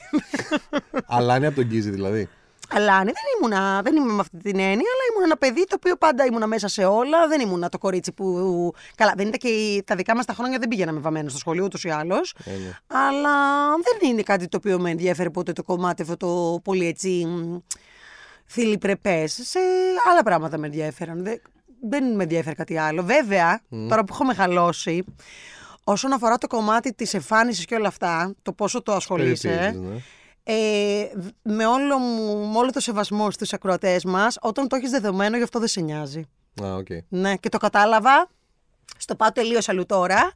[1.07, 2.29] αλάνι από τον Γκίζη δηλαδή.
[2.75, 5.75] Αλλά ναι, δεν ήμουνα, δεν είμαι με αυτή την έννοια, αλλά ήμουν ένα παιδί το
[5.79, 7.29] οποίο πάντα ήμουνα μέσα σε όλα.
[7.29, 8.73] Δεν ήμουνα το κορίτσι που.
[8.95, 11.65] Καλά, δεν ήταν και οι- τα δικά μας τα χρόνια δεν πήγαιναμε βαμμένο στο σχολείο
[11.65, 12.35] ούτως ή άλλως.
[12.45, 12.79] Ε, ναι.
[12.87, 13.33] Αλλά
[13.69, 17.09] δεν είναι κάτι το οποίο με ενδιαφέρει ποτέ το κομμάτι αυτό το πολύ έτσι.
[17.27, 17.57] μ,
[18.47, 19.27] θηλυπρεπές.
[19.27, 19.59] Σε
[20.11, 21.25] άλλα πράγματα με ενδιαφέραν.
[21.25, 21.41] Δεν,
[21.89, 23.03] δεν με ενδιαφέρει κάτι άλλο.
[23.03, 25.05] Βέβαια, τώρα που έχω μεγαλώσει,
[25.85, 29.49] όσον αφορά το κομμάτι της εμφάνισης και όλα αυτά, το πόσο το ασχολείσαι.
[29.49, 30.01] Περιποιήσεις, ναι.
[30.47, 31.07] Ε,
[31.43, 35.43] με, όλο μου, με όλο το σεβασμό στους ακροατές μας, όταν το έχεις δεδομένο, γι'
[35.43, 36.21] αυτό δεν σε νοιάζει.
[36.63, 36.87] Α, οκ.
[37.09, 38.31] Ναι, και το κατάλαβα,
[38.97, 40.33] στο πάω τελείως αλλού τώρα,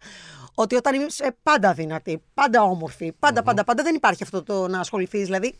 [0.55, 4.81] ότι όταν είσαι πάντα δυνατή, πάντα όμορφη, πάντα, πάντα, πάντα, δεν υπάρχει αυτό το να
[4.81, 5.25] ασχοληθείς.
[5.25, 5.55] Δηλαδή,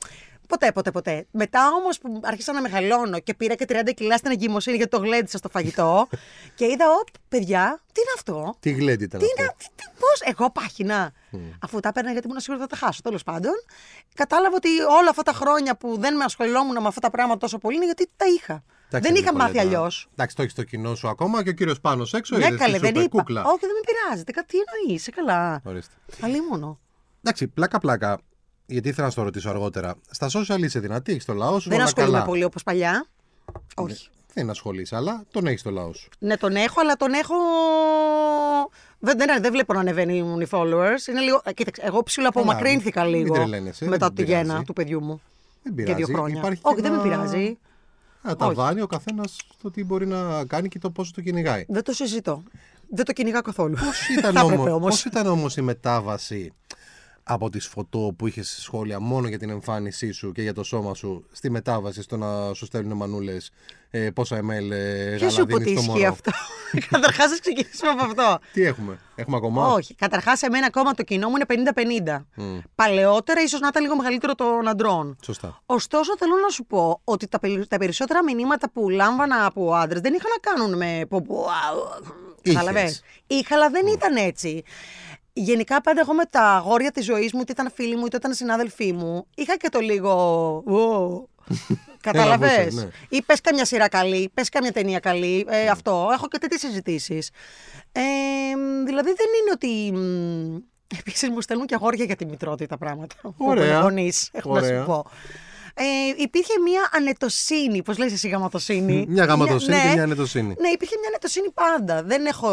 [0.49, 1.27] ποτέ, ποτέ, ποτέ.
[1.31, 4.99] Μετά όμως που άρχισα να μεγαλώνω και πήρα και 30 κιλά στην εγκυμοσύνη γιατί το
[5.03, 6.09] γλέντισα στο φαγητό
[6.59, 9.85] και είδα, οπ, παιδιά, τι είναι αυτό; Τι γλέντι ήταν Τι αυτό; είναι, τι, τι,
[9.99, 11.13] πώς, εγώ πάχυνα.
[11.61, 13.01] Αφού τα έπαιρνα γιατί ήμουν σίγουρη ότι θα τα χάσω.
[13.03, 13.53] Τέλος πάντων,
[14.15, 14.69] κατάλαβα ότι
[15.01, 17.85] όλα αυτά τα χρόνια που δεν με ασχολιόμουν με αυτά τα πράγματα τόσο πολύ είναι
[17.85, 18.63] γιατί τα είχα.
[18.91, 19.45] Εντάξει, δεν είχα Νικολέτα.
[19.55, 20.09] μάθει αλλιώς.
[20.13, 22.37] Εντάξει, το έχεις στο κοινό σου ακόμα και ο κύριος πάνω έξω.
[22.37, 23.19] Ναι, είδες, καλέ, τι δεν σου είπε, είπα.
[23.19, 23.45] Κούκλα.
[23.45, 24.25] Όχι, δεν με πειράζει.
[24.25, 25.61] Τι- Τι εννοείς, είσαι καλά.
[25.65, 25.95] Ορίστε.
[26.23, 26.79] Αλλήμωνο.
[27.23, 28.19] Εντάξει, πλάκα-πλάκα.
[28.70, 29.94] Γιατί ήθελα να στο ρωτήσω αργότερα.
[30.11, 31.68] Στα social είσαι δυνατή, έχεις το λαό σου.
[31.68, 32.24] Δεν όλα ασχολούμαι καλά.
[32.28, 33.07] πολύ όπως παλιά.
[33.74, 34.09] Όχι.
[34.35, 36.09] Δεν ασχολείσαι, αλλά τον έχεις το λαό σου.
[36.18, 37.35] Ναι, τον έχω, αλλά τον έχω.
[38.98, 41.09] Δεν, δεν, δεν βλέπω να ανεβαίνουν οι followers.
[41.09, 41.40] Είναι λίγο...
[41.44, 44.46] ε, Κοίταξε, εγώ ψιλοαπομακρύνθηκα μην λίγο τρελαίνεσαι, δεν μετά τη πειράζει.
[44.46, 45.20] γέννα του παιδιού μου.
[45.62, 46.04] Δεν Για πειράζει.
[46.04, 46.38] δύο χρόνια.
[46.38, 47.59] Υπάρχει Όχι, και δεν με ένα- πειράζει.
[48.22, 48.54] Να τα Όχι.
[48.54, 51.64] βάνει ο καθένας το τι μπορεί να κάνει και το πόσο το κυνηγάει.
[51.68, 52.42] Δεν το συζητώ.
[52.90, 53.74] Δεν το κυνηγά καθόλου.
[53.85, 54.88] Πώς ήταν, Θα έπρεπε όμως, όμως.
[54.90, 56.52] πώς ήταν όμως η μετάβαση
[57.31, 60.95] από τις φωτό που είχες σχόλια μόνο για την εμφάνισή σου και για το σώμα
[60.95, 63.51] σου στη μετάβαση στο να σου στέλνουν μανούλες
[63.91, 66.31] ε, πόσα ml ε, Ποιος σου είπε ότι γαλαδίνη στο ισχύει μωρό; αυτό;
[66.91, 68.38] Καταρχάς, να ξεκινήσουμε από αυτό.
[68.53, 69.95] Τι έχουμε, έχουμε ακόμα; Όχι.
[69.95, 71.73] Καταρχάς, εμένα ακόμα το κοινό μου είναι
[72.37, 72.62] 50-50.
[72.75, 75.17] Παλαιότερα, ίσως να ήταν λίγο μεγαλύτερο των αντρών.
[75.25, 75.62] Σωστά.
[75.67, 80.01] Ωστόσο, θέλω να σου πω ότι τα, περι- τα περισσότερα μηνύματα που λάμβανα από άντρες
[80.01, 81.07] δεν είχαν να κάνουν με.
[81.09, 81.51] Πω, πω, α,
[82.43, 82.61] Είχες.
[82.62, 84.62] Καταλαβες; Είχα, αλλά δεν ήταν έτσι.
[85.40, 88.35] Γενικά, πάντα εγώ με τα αγόρια της ζωής μου, είτε ήταν φίλοι μου, είτε ήταν
[88.35, 90.12] συνάδελφοί μου, είχα και το λίγο.
[90.66, 91.29] «Ω».
[92.01, 92.51] Κατάλαβες.
[92.51, 92.88] Έλαβούσες, ναι.
[93.09, 95.46] Ή πες καμιά σειρά καλή, πες καμιά ταινία καλή.
[95.48, 96.09] Ε, Αυτό.
[96.12, 97.31] Έχω και τέτοιες συζητήσεις.
[97.92, 98.01] Ε,
[98.87, 99.92] δηλαδή δεν είναι ότι.
[100.98, 103.14] Επίσης μου στέλνουν και αγόρια για τη μητρότητα πράγματα.
[103.37, 103.81] Ωραία.
[103.81, 104.81] Γονείς, έχω να Ωραία.
[104.81, 105.05] σου πω.
[105.74, 105.85] Ε,
[106.22, 109.05] υπήρχε μια ανετοσύνη, πώς λες εσύ γαματοσύνη.
[109.09, 109.83] Μια γαματοσύνη Ναι.
[109.83, 110.55] και μια ανετοσύνη.
[110.61, 112.03] Ναι, υπήρχε μια ανετοσύνη πάντα.
[112.03, 112.48] Δεν έχω.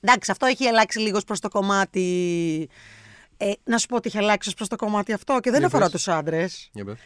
[0.00, 2.68] Εντάξει, αυτό έχει αλλάξει λίγος προς το κομμάτι.
[3.36, 5.82] Ε, να σου πω ότι έχει αλλάξει προς το κομμάτι αυτό και δεν Για αφορά
[5.84, 5.92] πες.
[5.92, 6.70] τους άντρες.
[6.72, 6.98] Για πες.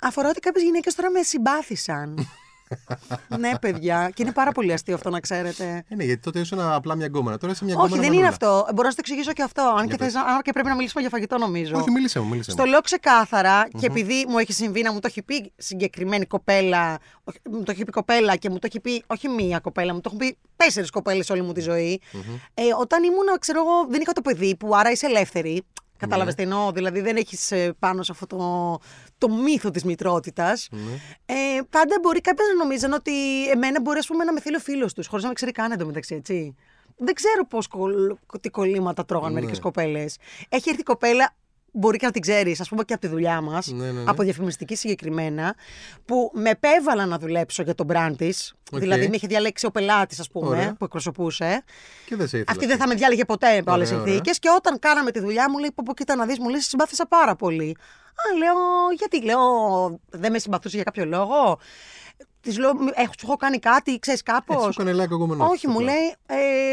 [0.00, 2.14] Αφορά ότι κάποιες γυναίκες τώρα με συμπάθησαν.
[3.38, 4.10] ναι, παιδιά.
[4.14, 5.84] Και είναι πάρα πολύ αστείο αυτό να ξέρετε.
[5.88, 7.38] Ε, ναι, γιατί τότε ήσουν απλά μια γκόμενα.
[7.38, 8.02] Τώρα είσαι μια Όχι, γκόμενα.
[8.08, 8.48] δεν είναι μανούλα.
[8.62, 8.72] αυτό.
[8.74, 9.74] Μπορώ να σου το εξηγήσω και αυτό.
[9.78, 11.76] Αν και, θες, αν και πρέπει να μιλήσουμε για φαγητό, νομίζω.
[11.76, 12.68] Όχι, μίλησε μου, μίλησε Στο μου.
[12.70, 17.38] λέω ξεκάθαρα και επειδή μου έχει συμβεί να μου το έχει πει συγκεκριμένη κοπέλα, όχι,
[17.50, 20.10] μου το έχει πει κοπέλα και μου το έχει πει όχι μία κοπέλα, μου το
[20.14, 22.00] έχουν πει τέσσερις κοπέλες όλη μου τη ζωή.
[22.54, 25.62] Ε, όταν ήμουν, ξέρω εγώ, δεν είχα το παιδί που άρα είσαι ελεύθερη.
[25.96, 28.78] Κατάλαβες τι εννοώ, δηλαδή δεν έχεις πάνω σε αυτό το,
[29.18, 30.68] το μύθο της μητρότητας.
[31.26, 31.34] Ε,
[31.70, 33.12] πάντα μπορεί κάποιος να νομίζαν ότι
[33.50, 35.72] εμένα μπορεί ας πούμε, να με θέλει ο φίλος τους, χωρίς να με ξέρει καν
[35.72, 36.54] εντωμεταξύ, έτσι.
[36.96, 39.34] Δεν ξέρω πώς, κολ- τι κολλήματα τρώγαν Ναι.
[39.34, 40.16] μερικές κοπέλες.
[40.48, 41.34] Έχει έρθει κοπέλα,
[41.78, 44.10] μπορεί και να την ξέρεις, ας πούμε και από τη δουλειά μας, Ναι, ναι, ναι.
[44.10, 45.54] από διαφημιστική συγκεκριμένα,
[46.04, 48.54] που με επέβαλα να δουλέψω για τον brand της.
[48.72, 48.78] Οκ.
[48.78, 50.74] Δηλαδή, με είχε διαλέξει ο πελάτης, ας πούμε, Ωραία.
[50.78, 51.64] που εκπροσωπούσε.
[52.06, 52.44] Και δεν σε ήθελα.
[52.56, 54.06] Αυτή δεν θα με διάλεγε ποτέ με άλλε Ωραία, ωραία.
[54.06, 54.38] συνθήκες.
[54.38, 56.68] Και όταν κάναμε τη δουλειά μου, λέει: Πω, πω, κοίτα να δεις, μου λέει: «Σε
[56.68, 57.76] Συμπάθησα πάρα πολύ.
[58.10, 58.54] Α, λέω:
[58.98, 59.40] Γιατί, λέω,
[60.10, 61.58] δεν με συμπαθούσε για κάποιο λόγο;
[62.40, 64.56] Της λέω: «Μη- «Έχω- Σου έχω κάνει κάτι, ξέρεις κάπως.
[64.56, 65.92] Έτσι σου έκανε like ο γκόμενός Όχι, σου, μου απλά.
[65.92, 66.14] λέει: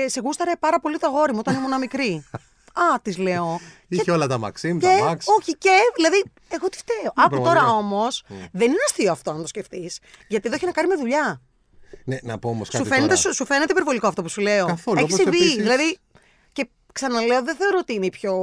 [0.06, 2.26] ε, Σε γούσταρε πάρα πολύ το αγόρι μου όταν ήμουν μικρή.
[2.74, 3.60] Α, της λέω.
[3.88, 5.18] Είχε όλα τα Maxim, Και, τα Max.
[5.40, 7.12] όχι, και δηλαδή, εγώ τι φταίω.
[7.16, 7.60] Άκου πραγματικά.
[7.60, 10.00] τώρα όμως, δεν είναι αστείο αυτό να το σκεφτείς.
[10.28, 11.42] Γιατί εδώ έχει να κάνει με δουλειά.
[12.04, 13.20] Ναι, να πω όμως Σου κάτι φαίνεται, τώρα.
[13.20, 14.66] σου, σου φαίνεται υπερβολικό αυτό που σου λέω.
[14.66, 15.38] Καθόλου, Έχεις όπως συμβεί.
[15.38, 15.98] επίσης- Δηλαδή.
[16.94, 18.34] Και ξαναλέω, δεν θεωρώ ότι είναι η πιο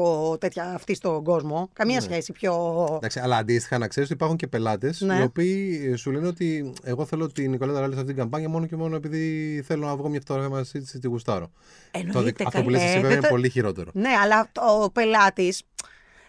[0.40, 1.68] τέτοια αυτή στον κόσμο.
[1.72, 2.00] Καμία Ναι.
[2.00, 2.84] σχέση πιο.
[2.96, 5.14] Εντάξει, αλλά αντίστοιχα να ξέρεις ότι υπάρχουν και πελάτες Ναι.
[5.18, 8.48] οι οποίοι ε, σου λένε ότι εγώ θέλω την Νικολέτα Ράλης σε αυτή την καμπάνια
[8.48, 11.50] μόνο και μόνο επειδή θέλω να βγω μια φωτογραφία μαζί τη τη γουστάρω.
[11.90, 12.76] Εννοείται, Το δι- αυτό που καλέ.
[12.76, 13.90] λες εσύ βέβαια Δεν είναι το- πολύ χειρότερο.
[13.94, 14.50] Ναι, αλλά
[14.82, 15.54] ο πελάτη.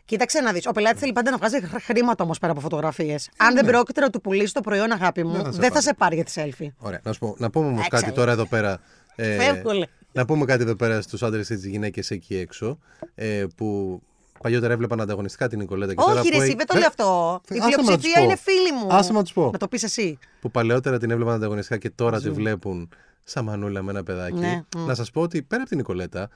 [0.06, 0.66] Κοίταξε να δεις.
[0.68, 3.30] Ο πελάτης θέλει πάντα να βγάζει χρ- χρήματα όμως πέρα από φωτογραφίες.
[3.38, 5.74] Αν δεν πρόκειται να του πουλήσει το προϊόν, αγάπη μου, Δεν θα σε δεν θα
[5.74, 5.84] πάρει.
[5.86, 6.68] σε πάρει για τη selfie.
[6.78, 8.14] Ωραία, να σου πω, να πούμε όμως κάτι Έξαλλο.
[8.16, 8.80] τώρα εδώ πέρα.
[9.16, 9.88] ε, Φεύγω, λέει.
[10.12, 12.78] Να πούμε κάτι εδώ πέρα στους άντρες και τις γυναίκες εκεί έξω
[13.16, 14.02] ε, που
[14.42, 16.80] παλιότερα έβλεπαν ανταγωνιστικά την Νικολέτα και τώρα Όχι, που ρε, εσύ έχει- δεν το Ε,
[16.80, 17.42] λέω αυτό.
[17.50, 18.24] Η άσε με να τους πλειοψηφία πω.
[18.24, 18.88] είναι φίλοι μου.
[18.94, 19.50] Άσε να τους πω.
[19.52, 20.18] Να το πεις εσύ.
[20.42, 22.90] που παλαιότερα την έβλεπαν ανταγωνιστικά και τώρα τη βλέπουν
[23.24, 24.40] σαν μανούλα με ένα παιδάκι.
[24.40, 24.86] Ναι, μ.
[24.86, 26.30] Να σας πω ότι πέρα από την Νικολέτα,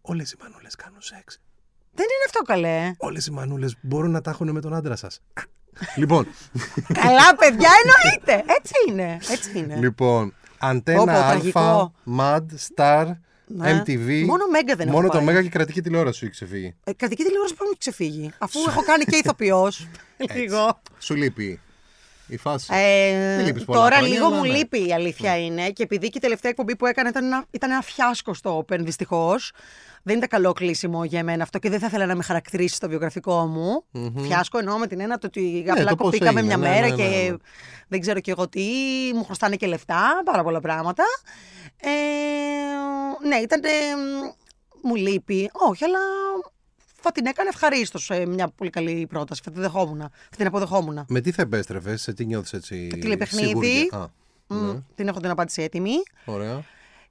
[0.00, 1.40] όλες οι μανούλες κάνουν σεξ.
[1.94, 2.92] Δεν είναι αυτό καλέ.
[2.98, 5.20] Όλες οι μανούλες μπορούν να τα έχουν με τον άντρα σας.
[6.00, 6.26] λοιπόν,
[6.92, 8.52] Καλά, παιδιά, εννοείται.
[8.54, 9.18] Έτσι είναι.
[9.30, 9.76] Έτσι είναι.
[9.76, 11.92] λοιπόν, Πω, πω, Αντένα Α, τραγικό.
[12.18, 12.42] MAD,
[12.74, 13.06] Star,
[13.46, 13.82] Ναι.
[13.82, 14.24] MTV.
[14.26, 15.26] Μόνο Μέγκα δεν έχω Μόνο το πάει.
[15.26, 16.74] Μέγα και η κρατική τηλεόραση σου έχει ξεφύγει.
[16.84, 18.32] Ε, κρατική τηλεόραση πρέπει να έχει ξεφύγει.
[18.38, 19.88] Αφού έχω κάνει και ηθοποιός.
[20.34, 20.80] λίγο.
[20.98, 21.60] Σου λείπει
[22.26, 22.66] η φάση.
[22.74, 24.56] Ε, Δεν λείπεις πολλά τώρα χρόνια, λίγο αλλά μου ναι.
[24.56, 27.70] λείπει η αλήθεια είναι και επειδή και η τελευταία εκπομπή που έκανα ήταν ένα, ήταν
[27.70, 29.52] ένα φιάσκο στο Open δυστυχώς.
[30.08, 32.88] Δεν ήταν καλό κλείσιμο για μένα αυτό και δεν θα ήθελα να με χαρακτηρίσει στο
[32.88, 33.84] βιογραφικό μου.
[34.22, 36.74] Φιάσκο εννοώ με την έννοια το ότι απλά Ναι, το πώς κοπήκαμε έγινε, μια ναι,
[36.74, 37.36] μέρα ναι, ναι, και ναι.
[37.88, 38.64] δεν ξέρω και εγώ τι,
[39.14, 41.02] μου χρωστάνε και λεφτά, πάρα πολλά πράγματα.
[41.76, 41.88] Ε,
[43.28, 43.64] ναι, ήταν.
[43.64, 43.68] ε,
[44.82, 45.50] μου λείπει.
[45.52, 45.98] Όχι, αλλά
[47.00, 49.40] θα την έκανε ευχαρίστως μια πολύ καλή πρόταση.
[49.44, 49.98] Θα την δεχόμουν.
[50.00, 51.04] Θα την αποδεχόμουν.
[51.08, 52.86] Με τι θα επέστρεφες, σε τι νιώθεις έτσι.
[53.00, 53.46] Τηλεπαιχνίδι.
[53.46, 54.06] σιγουριά; Α,
[54.48, 55.92] Μμ, ναι, Την έχω την απάντηση έτοιμη.
[56.24, 56.62] ωραία.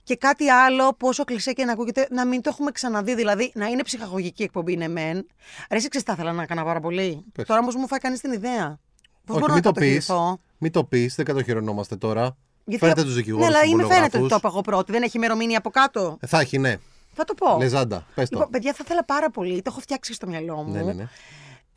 [0.06, 3.16] Και κάτι άλλο, πόσο κλεισέ και να ακούγεται, να μην το έχουμε ξαναδεί.
[3.16, 5.16] Δηλαδή, να είναι ψυχαγωγική εκπομπή, ναι, μεν.
[5.70, 7.24] Ρε, εσύ ξέρεις, θα ήθελα να έκανα πάρα πολύ.
[7.34, 7.46] Πες.
[7.46, 8.80] Τώρα όμως μου φάει κανείς την ιδέα.
[9.26, 9.80] Πώς Όχι, μπορώ μην να το πεις.
[10.06, 10.40] κατοχυρηθώ.
[10.58, 12.38] Μην το πεις, δεν κατοχυρωνόμαστε τώρα.
[12.66, 13.48] Γιατί- Φέρετε τους δικηγόρους.
[13.50, 14.92] Ναι, αλλά είμαι φαίνεται ότι το είπα εγώ πρώτη.
[14.92, 16.18] Δεν έχει ημερομηνία από κάτω.
[16.28, 16.76] Θα έχει, ναι.
[17.14, 17.58] Θα το πω.
[17.60, 18.36] Λεζάντα, πες το.
[18.36, 19.56] Λοιπόν, παιδιά, θα ήθελα πάρα πολύ.
[19.62, 20.72] Το έχω φτιάξει στο μυαλό μου.
[20.74, 21.08] ναι, ναι, ναι.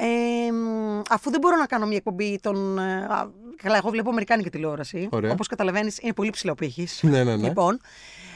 [0.01, 2.79] Ε, μ, αφού δεν μπορώ να κάνω μια εκπομπή των.
[2.79, 3.31] ε, α,
[3.63, 5.09] καλά, εγώ βλέπω Αμερικάνικη τηλεόραση.
[5.13, 5.33] Ωραία.
[5.33, 7.01] Όπως καταλαβαίνεις, είναι πολύ ψηλό πύχης.
[7.03, 7.49] Ναι, ναι, ναι.
[7.49, 7.81] Λοιπόν,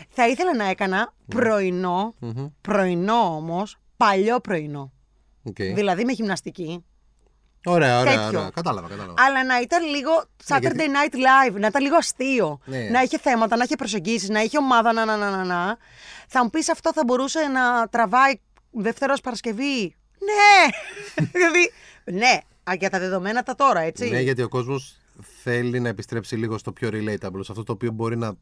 [0.09, 2.47] θα ήθελα να έκανα πρωινό, Μμμ.
[2.61, 4.93] πρωινό όμως, παλιό πρωινό.
[5.43, 5.55] Οκ.
[5.57, 6.85] Δηλαδή με γυμναστική.
[7.65, 8.39] Ωραία, ωραία, τέτοιο.
[8.39, 8.51] ωραία.
[8.55, 9.15] Κατάλαβα, κατάλαβα.
[9.27, 10.11] Αλλά να ήταν λίγο
[10.49, 12.59] Saturday Ναι, γιατί- Night Live, να ήταν λίγο αστείο.
[12.65, 12.79] Ναι.
[12.79, 15.77] Να είχε θέματα, να είχε προσεγγίσεις, να είχε ομάδα, να, να, να, να, να.
[16.29, 18.33] Θα μου πεις αυτό θα μπορούσε να τραβάει
[18.71, 20.69] Δευτέρα ως Παρασκευή; Ναι!
[21.33, 21.71] δηλαδή,
[22.05, 22.39] ναι,
[22.71, 24.09] α, για τα δεδομένα τα τώρα, έτσι.
[24.09, 24.97] Ναι, γιατί ο κόσμος
[25.43, 28.33] θέλει να επιστρέψει λίγο στο πιο relatable, σε αυτό το οποίο μπορεί να,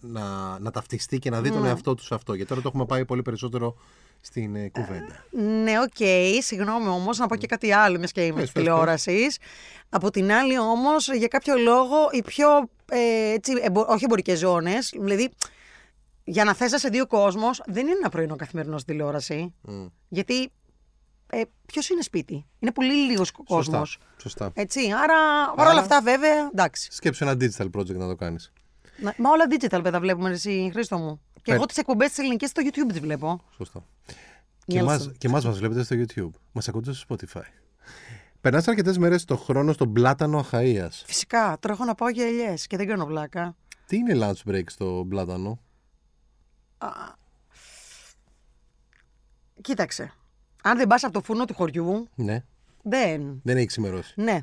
[0.00, 1.54] να, να ταυτιστεί και να δει Ναι.
[1.54, 2.34] τον εαυτό τους σε αυτό.
[2.34, 3.76] Γιατί τώρα το έχουμε πάει πολύ περισσότερο
[4.20, 5.24] στην ε, κουβέντα.
[5.62, 6.06] Ναι, οκ,
[6.42, 9.38] συγγνώμη όμως, να πω και κάτι άλλο, μιας και είμαι Πες, της πες, τηλεόρασης.
[9.88, 12.48] Από την άλλη, όμως, για κάποιο λόγο, οι πιο
[12.90, 15.30] ε, έτσι, εμπο- όχι εμπορικές ζώνες, δηλαδή
[16.24, 19.54] για να θέσαι σε δει ο κόσμος, δεν είναι ένα πρωινό καθημερινό στη τηλεόραση.
[19.60, 19.86] Μμ.
[20.08, 20.50] Γιατί
[21.34, 23.56] ε, ποιος είναι σπίτι, είναι πολύ λίγος κόσμος.
[23.62, 23.86] Σωστά.
[24.16, 24.50] Σωστά.
[24.54, 25.16] Έτσι, άρα
[25.56, 26.88] παρόλα αυτά, βέβαια, εντάξει.
[26.92, 28.52] Σκέψου ένα digital project να το κάνεις.
[28.96, 31.20] Να- Μα όλα digital βέβαια βλέπουμε εσύ, Χρήστο μου.
[31.34, 31.54] Και Πες.
[31.54, 33.40] εγώ τις εκπομπές τη ελληνική στο YouTube τις βλέπω.
[33.56, 33.84] Σωστό.
[34.06, 34.14] Και
[34.66, 34.92] Νιέλσον.
[34.94, 36.38] εμάς, και εμάς μας βλέπετε στο YouTube.
[36.52, 37.42] Μας ακούτε στο Spotify.
[38.40, 41.02] Περνάς αρκετές μέρες το χρόνο στον πλάτανο Αχαΐας.
[41.06, 43.56] Φυσικά, τώρα έχω να πάω για ελιές και δεν κάνω βλάκα.
[43.86, 45.60] Τι είναι lunch break στο πλάτανο;
[49.60, 50.12] Κοίταξε.
[50.62, 52.42] Αν δεν πας από το φούρνο του χωριού, Ναι,
[52.82, 53.40] δεν.
[53.44, 54.12] δεν έχεις ξημερώσει.
[54.16, 54.40] Ναι.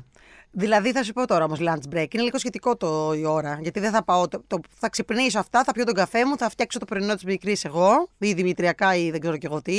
[0.52, 2.14] Δηλαδή θα σου πω τώρα όμως lunch break.
[2.14, 3.58] Είναι λίγο σχετικό το, η ώρα.
[3.62, 4.28] Γιατί δεν θα πάω.
[4.28, 7.24] Το, το- θα ξυπνήσω αυτά, θα πιω τον καφέ μου, θα φτιάξω το πρωινό της
[7.24, 9.78] μικρής εγώ, ή δημητριακά ή δεν ξέρω κι εγώ τι.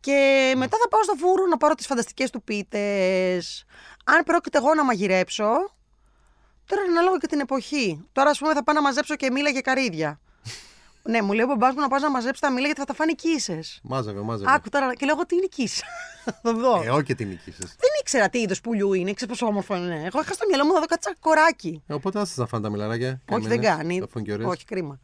[0.00, 3.64] Και μετά θα πάω στο φούρνο να πάρω τις φανταστικές του πίτες.
[4.04, 5.44] Αν πρόκειται εγώ να μαγειρέψω,
[6.66, 8.08] τώρα είναι ανάλογα και την εποχή.
[8.12, 10.20] Τώρα, ας πούμε, θα πάω να μαζέψω και μήλα και καρύδια.
[11.08, 12.94] Ναι, μου λέει ο μπαμπάς μου να πας να μαζέψεις τα μήλα γιατί θα τα
[12.94, 13.60] φάνε κίσε.
[13.82, 14.52] Μάζευε, μάζευε.
[14.54, 15.84] Άκου τώρα και λέω εγώ τι είναι κίσα.
[16.42, 16.82] θα δω.
[16.84, 17.58] Ε, όχι και την νικήσεις.
[17.58, 19.94] Δεν ήξερα τι είδος πουλιού είναι, ξέρω πόσο όμορφο είναι.
[19.94, 21.82] Εγώ είχα στο μυαλό μου να δω κάτι σαν κοράκι.
[21.86, 23.20] Ε, οπότε άστα να φάνε τα μιλαράκια.
[23.30, 24.00] Όχι, δεν Καημένες, κάνει.
[24.00, 24.46] τα φωνκιωρές.
[24.46, 25.00] Όχι, κρίμα.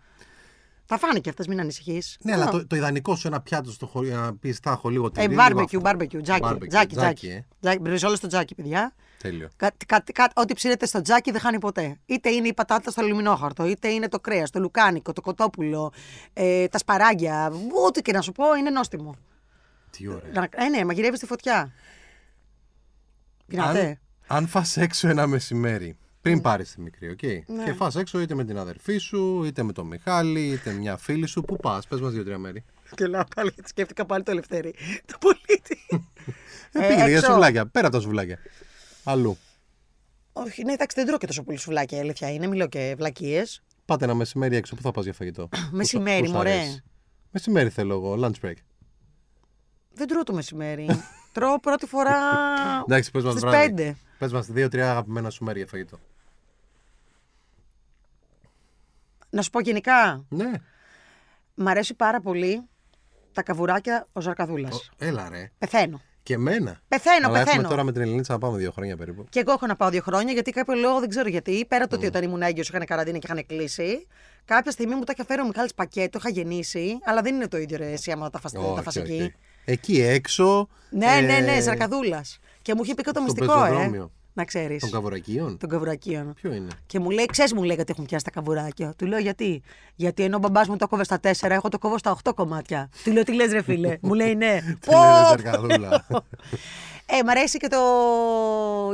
[0.90, 2.16] Θα φάνε και αυτές, μην ανησυχείς.
[2.20, 5.06] Ναι, αλλά το, το ιδανικό σου ένα πιάτο στο χωριό να πεις θα έχω λίγο
[5.06, 5.26] Ε, τυρί.
[5.26, 5.80] λίγο μπάρμπεκιου, αυτό.
[5.80, 6.40] μπάρμπεκιου, τζάκι.
[6.44, 7.26] Barbecue, Τζάκι, τζάκι, τζάκι.
[7.26, 7.44] ε.
[7.61, 8.94] Τζάκι, Μπριζόλες στο τζάκι, παιδιά.
[9.18, 9.48] Τέλειο.
[9.57, 11.96] Κάτι, κάτι, κάτι, ό,τι ψήνεται στο τζάκι δεν χάνει ποτέ.
[12.07, 15.92] Είτε είναι η πατάτα στο αλουμινόχαρτο, είτε είναι το κρέας, το λουκάνικο, το κοτόπουλο,
[16.33, 17.52] ε, τα σπαράγγια.
[17.87, 19.16] Ό,τι και να σου πω είναι νόστιμο.
[19.90, 20.31] Τι ωραία.
[20.33, 21.72] Να- Ε, ναι, μαγειρεύεις στη φωτιά.
[23.46, 23.98] Πεινάτε.
[24.26, 27.22] Αν, αν φας έξω ένα μεσημέρι, πριν πάρεις τη μικρή, οκ.
[27.22, 27.64] Ναι.
[27.64, 31.26] Και φας έξω είτε με την αδερφή σου, είτε με τον Μιχάλη, είτε μια φίλη
[31.26, 31.40] σου.
[31.42, 32.64] Πού πας, πες μας δύο-τρία μέρη.
[32.94, 34.74] Και λέω πάλι, γιατί σκέφτηκα πάλι το ελευθερή.
[35.07, 35.87] Το πολίτη.
[36.72, 37.31] Ε, Ε, πήγαινε για έξω.
[37.31, 38.38] σουβλάκια, πέρα από τα σουβλάκια.
[39.10, 39.38] Αλλού.
[40.32, 42.46] Όχι, ναι, εντάξει, δεν τρώω και τόσο πολύ σουβλάκια, η αλήθεια είναι.
[42.46, 43.62] Μιλάω και βλακίες.
[43.84, 46.52] Πάτε ένα μεσημέρι έξω, πού θα πας για φαγητό; Μεσημέρι, Πού σου μωρέ.
[46.52, 46.82] αρέσει;
[47.30, 48.54] Μεσημέρι θέλω εγώ, lunch break.
[49.92, 50.86] Δεν τρώω το μεσημέρι.
[51.34, 52.18] τρώω πρώτη φορά.
[52.86, 53.66] Εντάξει, πες μας στις βράδυ.
[53.66, 53.96] πέντε.
[54.18, 55.98] Πες μας δύο-τρία αγαπημένα σου μέρη για φαγητό.
[59.30, 60.50] Να σου πω γενικά, Ναι.
[61.54, 62.62] μ' αρέσει πάρα πολύ
[63.32, 64.74] τα καβουράκια ο Ζαρκαδούλας.
[64.76, 65.50] Ο- Έλα ρε.
[65.58, 66.00] Πεθαίνω.
[66.28, 66.80] Και εμένα.
[66.88, 67.68] Πεθαίνω, Αλλά έχουμε πεθαίνω.
[67.68, 69.26] τώρα με την Ελληνίτσα να πάμε δύο χρόνια περίπου.
[69.28, 71.64] Και εγώ έχω να πάω δύο χρόνια γιατί κάποιο λόγο δεν ξέρω γιατί.
[71.68, 72.08] Πέρα το ότι Mm.
[72.08, 74.06] όταν ήμουν έγκυο είχαν καραντίνα και είχαν κλείσει.
[74.44, 76.98] Κάποια στιγμή μου τα είχε φέρει ο Μιχάλης πακέτο, είχα γεννήσει.
[77.04, 79.12] Αλλά δεν είναι το ίδιο ρε, εσύ άμα τα φας, τα Όχι, φας όχι.
[79.12, 79.34] εκεί.
[79.64, 80.68] Εκεί έξω.
[80.90, 82.38] Ναι, ναι, ναι, ε, Ζαρκαδούλας.
[82.62, 84.08] Και μου είχε πει και το στο μυστικό, ε.
[84.34, 84.38] Πεζοδρόμιο.
[84.38, 84.80] Να ξέρεις.
[84.80, 85.58] Των καβουρακίων.
[85.58, 86.34] Των καβουρακίων.
[86.34, 88.94] Ποιο είναι; Και μου λέει, ξέρεις, μου λέει γιατί έχουν πιάσει τα καβουράκια.
[88.96, 89.62] Του λέω γιατί;
[89.94, 92.90] Γιατί ενώ ο μπαμπάς μου το κόβε στα τέσσερα, εγώ το κόβω στα οχτώ κομμάτια.
[93.04, 94.58] Του λέω, τι λες, ρε φίλε; μου λέει, ναι.
[94.80, 96.06] Τι λέει, ρε, Ζαρκαδούλα.
[97.10, 97.80] Ε, μ' αρέσει και το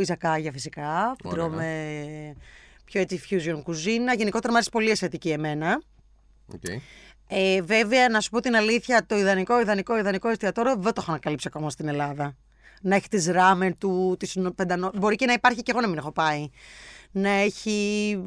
[0.01, 1.17] Ιζακάγια φυσικά.
[1.19, 1.45] Που Ωραία.
[1.45, 2.37] τρώμε
[2.85, 4.15] πιο έτσι fusion κουζίνα.
[4.15, 5.83] Γενικότερα μου αρέσει πολύ η ασιατική εμένα.
[6.55, 6.63] Οκ.
[7.29, 11.11] Ε, βέβαια, να σου πω την αλήθεια, το ιδανικό, ιδανικό, ιδανικό εστιατόριο δεν το έχω
[11.11, 12.37] ανακαλύψει ακόμα στην Ελλάδα.
[12.87, 14.91] Να έχει τις ράμεν του, τις πεντανό...
[14.95, 16.49] Μπορεί και να υπάρχει και εγώ να μην έχω πάει.
[17.11, 18.19] Να έχει.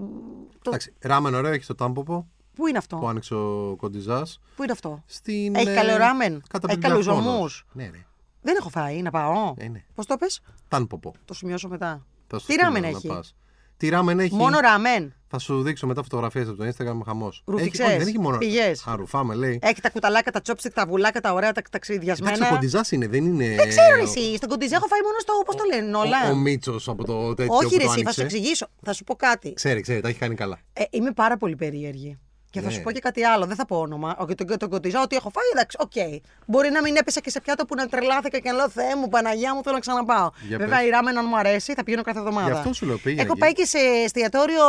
[0.62, 0.70] Το...
[0.70, 4.40] Εντάξει, ράμεν ωραίο, έχεις το τάμποπο Πού είναι αυτό, που άνοιξε ο κοντιζάς.
[4.56, 5.56] Πού είναι αυτό; Στην.
[5.56, 7.32] Έχει ε, καλό ράμεν; κάτω από Έχει την καλούς Πλατφόρμα.
[7.32, 8.06] ζωμούς; Ναι, ναι.
[8.42, 9.54] Δεν έχω φάει, να πάω.
[9.58, 9.84] Ε, ναι.
[9.96, 11.14] Πώς το πες, Τάνποπο.
[11.26, 12.06] το σημειώσω μετά.
[12.28, 13.36] Θα σου Τι στείλω ράμεν να έχει; πας.
[13.78, 17.44] Τι ράμεν έχει; Μόνο ράμεν; Θα σου δείξω μετά φωτογραφίες από το Instagram χαμός.
[17.46, 18.38] Ρουφιξές, δεν έχει μόνο.
[18.38, 18.88] πηγές.
[18.88, 19.60] Α, ρουφάμε, λέει.
[19.62, 22.36] Έχει τα κουταλάκια, τα τσόπστικ, τα βουλάκια, τα ωραία, τα ταξιδιασμένα.
[22.36, 23.56] Εντάξει, ο κοντιζάς είναι, δεν είναι.
[23.56, 24.36] Δεν ξέρω εσύ.
[24.36, 25.34] Στον κοντιζέ έχω φάει μόνο στο.
[25.46, 26.28] Πώς το λένε, όλα.
[26.28, 27.56] Ο, ο Μίτσος από το τέτοιο.
[27.56, 28.14] Όχι, που ρε, το εσύ, θα άνοιξε.
[28.14, 28.68] σου εξηγήσω.
[28.82, 29.54] Θα σου πω κάτι.
[29.54, 30.60] Ξέρει, ξέρει, τα έχει κάνει καλά.
[30.74, 32.18] Ε, είμαι πάρα πολύ περίεργη.
[32.58, 32.74] Και θα Ναι.
[32.74, 34.16] σου πω και κάτι άλλο, δεν θα πω όνομα.
[34.20, 36.22] Όχι, τον, τον κοντιζάω ότι έχω φάει, εντάξει, οκ.
[36.46, 39.10] Μπορεί να μην έπεσα και σε πιάτο που να τρελάθηκα και να λέω Θεέ μου,
[39.10, 40.30] Παναγία μου, θέλω να ξαναπάω.
[40.48, 40.88] Για Βέβαια, πες.
[40.88, 42.52] η ράμεν, αν μου αρέσει, θα πηγαίνω κάθε εβδομάδα.
[42.52, 43.40] Γι' αυτό σου λέω, πήγαινε Έχω εκεί.
[43.40, 44.64] πάει και σε εστιατόριο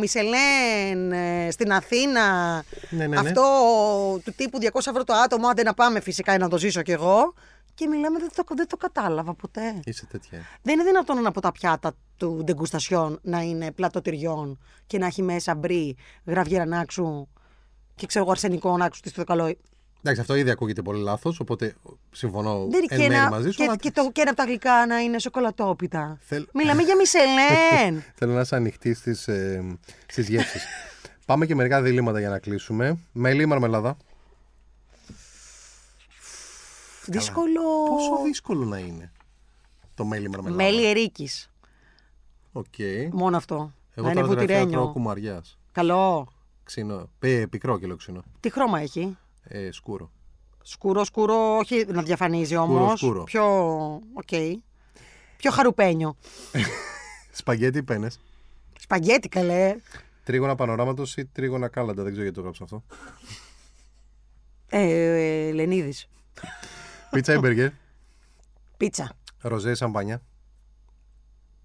[0.00, 2.24] Μισελέν ε, στην Αθήνα.
[2.88, 3.16] Ναι, ναι, ναι.
[3.18, 3.42] Αυτό
[4.24, 6.92] του τύπου 200 ευρώ το άτομο, άντε να πάμε φυσικά ή να το ζήσω κι
[6.92, 7.34] εγώ.
[7.78, 9.80] Και μιλάμε, δεν το, δεν το κατάλαβα ποτέ.
[9.84, 10.38] Είσαι τέτοια.
[10.62, 15.22] Δεν είναι δυνατόν από τα πιάτα του ντεγκουστασιόν να είναι πλατό τυριών και να έχει
[15.22, 17.28] μέσα μπρι, γραβιέρα νάξου
[17.94, 19.56] και ξέρω εγώ αρσενικό νάξου τι στο καλό.
[20.02, 21.74] Εντάξει, αυτό ήδη ακούγεται πολύ λάθος, οπότε
[22.10, 23.56] συμφωνώ Δεν εν και, μέρει ένα, μαζί σου.
[23.56, 26.18] και, αλλά και, το, και ένα από τα γλυκά να είναι σοκολατόπιτα.
[26.20, 28.02] Θέλ- Μιλάμε για Μισελέν.
[28.18, 30.64] Θέλω να είσαι ανοιχτής στις ε, στις γεύσεις.
[31.26, 32.98] Πάμε και μερικά διλήμματα για να κλείσουμε.
[33.12, 33.96] Μέλι ή μαρμελάδα.
[37.10, 37.60] Δύσκολο.
[37.88, 39.12] Πόσο δύσκολο να είναι
[39.94, 41.50] το μέλι μαρμελάδα; Μέλι ερείκης.
[42.52, 42.64] Οκ.
[43.12, 43.72] Μόνο αυτό.
[43.94, 44.92] Εγώ να είναι τώρα τελευταία τρώω βουτυρένιο.
[44.92, 45.58] κουμαριάς.
[45.72, 46.26] Καλό.
[46.64, 47.08] Ξινό.
[47.20, 48.22] Ε, πικρό και ξινό.
[48.40, 50.10] Τι χρώμα έχει; Ε, σκούρο.
[50.62, 52.98] Σκούρο, σκούρο, όχι να διαφανίζει όμως.
[52.98, 53.24] σκούρο.
[53.24, 53.44] Πιο.
[54.14, 54.58] Οκ.
[55.36, 56.16] Πιο χαρουπένιο.
[57.40, 58.20] Σπαγγέτι ή πένες.
[58.78, 59.76] Σπαγγέτι καλέ.
[60.24, 62.82] Τρίγωνα πανοράματος ή τρίγωνα κάλαντα; Δεν ξέρω γιατί το έγραψα αυτό.
[64.68, 66.08] Ε, Ελενίδης.
[67.10, 67.70] Πίτσα ή μπεργκερ.
[68.76, 69.12] Πίτσα.
[69.40, 70.22] Ροζέ ή σαμπάνια;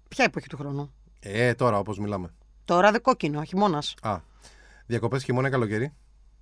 [0.08, 2.34] Ποια εποχή του χρόνου; Ε, τώρα όπως μιλάμε.
[2.64, 3.94] Τώρα δε κόκκινο, χειμώνας.
[4.02, 4.18] Α.
[4.86, 5.92] Διακοπές χειμώνα ή καλοκαίρι;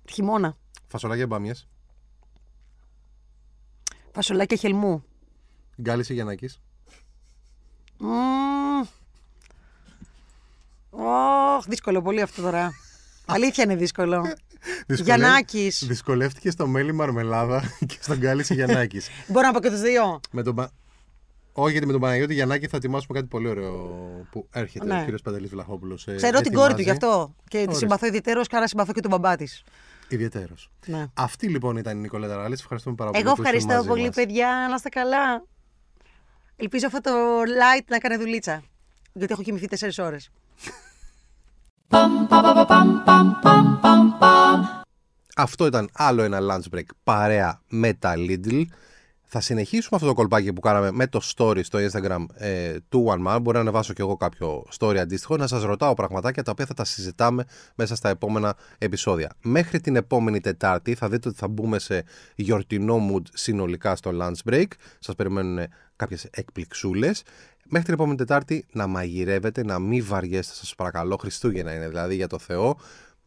[0.09, 0.57] Χειμώνα.
[0.87, 1.53] Φασολάκια μπάμιες.
[4.11, 5.03] Φασολάκια χελμού.
[5.81, 6.61] Γκάλης ή Γιαννάκης;
[7.97, 8.81] Μμμ.
[10.89, 12.71] Ωχ, δύσκολο πολύ αυτό τώρα.
[13.25, 14.33] Αλήθεια είναι δύσκολο.
[14.87, 15.83] Γιαννάκης.
[15.87, 19.09] Δυσκολεύτηκε στο μέλι μαρμελάδα και στον Γκάλη ή Γιαννάκης.
[19.31, 20.19] Μπορώ να πω και τους δύο.
[20.31, 20.71] με τον Πα-
[21.53, 23.71] Όχι, γιατί με τον Παναγιώτη Γιαννάκη θα ετοιμάσουμε κάτι πολύ ωραίο
[24.31, 24.99] που έρχεται Ναι.
[24.99, 26.07] ο κύριος Παντελής Βλαχόπουλος.
[26.15, 27.35] Ξέρω την κόρη του γι' αυτό.
[27.47, 29.63] Και τη συμπαθώ ιδιαίτερω και άρα συμπαθώ και τον μπαμπά της.
[30.07, 30.69] Ιδιαίτερος.
[30.85, 31.05] Ναι.
[31.13, 32.53] Αυτή λοιπόν ήταν η Νικολέτα Ράλη.
[32.59, 33.23] Ευχαριστούμε πάρα πολύ.
[33.23, 34.15] Εγώ που ήσουν ευχαριστώ μαζί πολύ, μας.
[34.15, 34.65] παιδιά.
[34.69, 35.43] Να είστε καλά.
[36.55, 38.63] Ελπίζω αυτό το light να κάνει δουλίτσα.
[39.13, 40.29] Γιατί έχω κοιμηθεί 4 ώρες.
[45.35, 48.63] Αυτό ήταν άλλο ένα lunch break παρέα με τα Lidl.
[49.35, 53.27] Θα συνεχίσουμε αυτό το κολπάκι που κάναμε με το story στο Instagram ε, του One
[53.27, 53.37] Man.
[53.41, 56.73] Μπορεί να ανεβάσω κι εγώ κάποιο story αντίστοιχο, να σας ρωτάω πραγματάκια τα οποία θα
[56.73, 59.31] τα συζητάμε μέσα στα επόμενα επεισόδια.
[59.41, 62.03] Μέχρι την επόμενη Τετάρτη θα δείτε ότι θα μπούμε σε
[62.35, 64.67] γιορτινό mood συνολικά στο lunch break.
[64.99, 67.23] Σας περιμένουν κάποιες εκπληξούλες.
[67.65, 71.17] Μέχρι την επόμενη Τετάρτη να μαγειρεύετε, να μην βαριέστε σας παρακαλώ.
[71.17, 72.77] Χριστούγεννα είναι δηλαδή για το Θεό.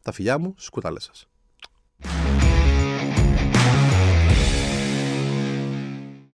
[0.02, 1.28] Τα φιλιά μου, σκούταλες σας.